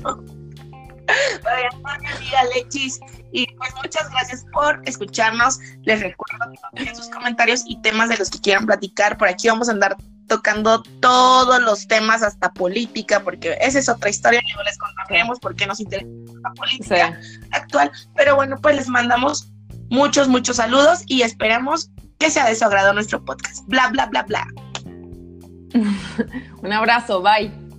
Mi 2.00 2.08
amiga 2.08 2.43
Lechis. 2.56 3.00
Y 3.32 3.47
pues 3.56 3.74
muchas 3.82 4.10
gracias 4.12 4.45
por 4.52 4.82
escucharnos. 4.86 5.60
Les 5.84 6.02
recuerdo 6.02 6.52
que 6.76 6.95
sus 6.95 7.10
comentarios 7.10 7.63
y 7.65 7.82
temas 7.82 8.10
de 8.10 8.17
los 8.17 8.30
que 8.30 8.39
quieran 8.39 8.65
platicar. 8.65 9.17
Por 9.17 9.28
aquí 9.28 9.47
vamos 9.47 9.69
a 9.69 9.71
andar 9.71 9.95
tocando 10.28 10.82
todos 11.02 11.62
los 11.62 11.88
temas, 11.88 12.24
hasta 12.24 12.54
política, 12.54 13.21
porque 13.21 13.58
esa 13.60 13.80
es 13.80 13.89
otra 13.89 14.10
historia, 14.10 14.41
luego 14.47 14.63
les 14.63 14.78
contaremos 14.78 15.39
por 15.39 15.56
qué 15.58 15.67
nos 15.67 15.82
interesa 15.82 16.08
la 16.41 16.54
política 16.54 17.19
actual. 17.52 17.91
Pero 18.15 18.36
bueno, 18.36 18.56
pues 18.62 18.78
les 18.78 18.88
mandamos 18.88 19.52
muchos, 19.89 20.30
muchos 20.30 20.56
saludos 20.56 21.04
y 21.08 21.24
esperamos 21.24 21.91
que 22.17 22.32
sea 22.32 22.45
de 22.45 22.56
su 22.56 22.63
agrado 22.63 22.93
nuestro 22.93 23.24
podcast. 23.26 23.65
Bla, 23.67 23.89
bla, 23.89 24.06
bla, 24.06 24.24
bla. 24.24 24.47
Un 26.62 26.71
abrazo, 26.71 27.21
bye. 27.21 27.71